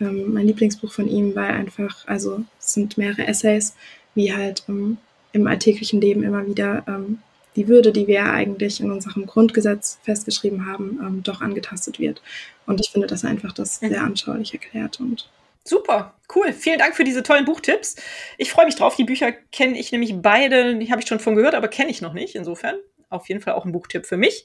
ähm, 0.00 0.32
mein 0.32 0.46
Lieblingsbuch 0.46 0.90
von 0.90 1.06
ihm, 1.06 1.34
weil 1.34 1.50
einfach, 1.50 2.08
also 2.08 2.42
es 2.58 2.72
sind 2.72 2.96
mehrere 2.96 3.26
Essays, 3.26 3.74
wie 4.14 4.32
halt 4.32 4.64
ähm, 4.70 4.96
im 5.32 5.46
alltäglichen 5.46 6.00
Leben 6.00 6.22
immer 6.22 6.46
wieder 6.46 6.82
ähm, 6.88 7.18
die 7.56 7.68
Würde, 7.68 7.92
die 7.92 8.06
wir 8.06 8.24
eigentlich 8.24 8.80
in 8.80 8.90
unserem 8.90 9.26
Grundgesetz 9.26 9.98
festgeschrieben 10.02 10.66
haben, 10.66 10.98
ähm, 11.02 11.22
doch 11.22 11.40
angetastet 11.40 11.98
wird. 11.98 12.22
Und 12.66 12.80
ich 12.80 12.90
finde 12.90 13.06
das 13.06 13.24
einfach 13.24 13.52
das 13.52 13.76
sehr 13.76 14.02
anschaulich 14.02 14.52
erklärt 14.52 15.00
und 15.00 15.28
Super, 15.64 16.14
cool. 16.34 16.52
Vielen 16.52 16.80
Dank 16.80 16.96
für 16.96 17.04
diese 17.04 17.22
tollen 17.22 17.44
Buchtipps. 17.44 17.94
Ich 18.36 18.50
freue 18.50 18.66
mich 18.66 18.74
drauf. 18.74 18.96
Die 18.96 19.04
Bücher 19.04 19.30
kenne 19.30 19.78
ich 19.78 19.92
nämlich 19.92 20.12
beide, 20.16 20.76
die 20.76 20.90
habe 20.90 21.00
ich 21.00 21.06
schon 21.06 21.20
von 21.20 21.36
gehört, 21.36 21.54
aber 21.54 21.68
kenne 21.68 21.90
ich 21.90 22.02
noch 22.02 22.14
nicht. 22.14 22.34
Insofern 22.34 22.74
auf 23.10 23.28
jeden 23.28 23.40
Fall 23.40 23.54
auch 23.54 23.64
ein 23.64 23.70
Buchtipp 23.70 24.06
für 24.06 24.16
mich. 24.16 24.44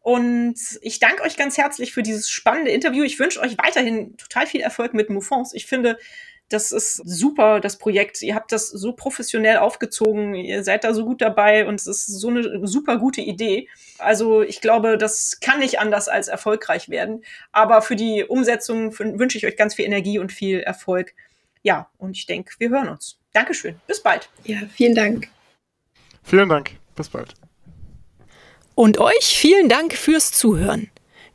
Und 0.00 0.58
ich 0.80 0.98
danke 0.98 1.22
euch 1.24 1.36
ganz 1.36 1.58
herzlich 1.58 1.92
für 1.92 2.02
dieses 2.02 2.30
spannende 2.30 2.70
Interview. 2.70 3.04
Ich 3.04 3.18
wünsche 3.18 3.40
euch 3.40 3.58
weiterhin 3.58 4.16
total 4.16 4.46
viel 4.46 4.62
Erfolg 4.62 4.94
mit 4.94 5.10
Moufons. 5.10 5.52
Ich 5.52 5.66
finde, 5.66 5.98
Das 6.50 6.72
ist 6.72 6.96
super, 7.04 7.60
das 7.60 7.78
Projekt. 7.78 8.20
Ihr 8.22 8.34
habt 8.34 8.50
das 8.50 8.68
so 8.68 8.92
professionell 8.92 9.58
aufgezogen. 9.58 10.34
Ihr 10.34 10.64
seid 10.64 10.82
da 10.82 10.92
so 10.92 11.04
gut 11.04 11.20
dabei 11.20 11.64
und 11.66 11.76
es 11.76 11.86
ist 11.86 12.06
so 12.06 12.28
eine 12.28 12.66
super 12.66 12.98
gute 12.98 13.20
Idee. 13.20 13.68
Also 13.98 14.42
ich 14.42 14.60
glaube, 14.60 14.98
das 14.98 15.38
kann 15.40 15.60
nicht 15.60 15.78
anders 15.78 16.08
als 16.08 16.26
erfolgreich 16.26 16.88
werden. 16.88 17.24
Aber 17.52 17.82
für 17.82 17.94
die 17.94 18.24
Umsetzung 18.24 18.98
wünsche 18.98 19.38
ich 19.38 19.46
euch 19.46 19.56
ganz 19.56 19.76
viel 19.76 19.84
Energie 19.84 20.18
und 20.18 20.32
viel 20.32 20.60
Erfolg. 20.60 21.14
Ja, 21.62 21.88
und 21.98 22.16
ich 22.16 22.26
denke, 22.26 22.52
wir 22.58 22.70
hören 22.70 22.88
uns. 22.88 23.18
Dankeschön. 23.32 23.80
Bis 23.86 24.02
bald. 24.02 24.28
Ja, 24.44 24.58
vielen 24.74 24.96
Dank. 24.96 25.28
Vielen 26.24 26.48
Dank. 26.48 26.72
Bis 26.96 27.08
bald. 27.08 27.34
Und 28.74 28.98
euch 28.98 29.38
vielen 29.38 29.68
Dank 29.68 29.92
fürs 29.92 30.32
Zuhören. 30.32 30.90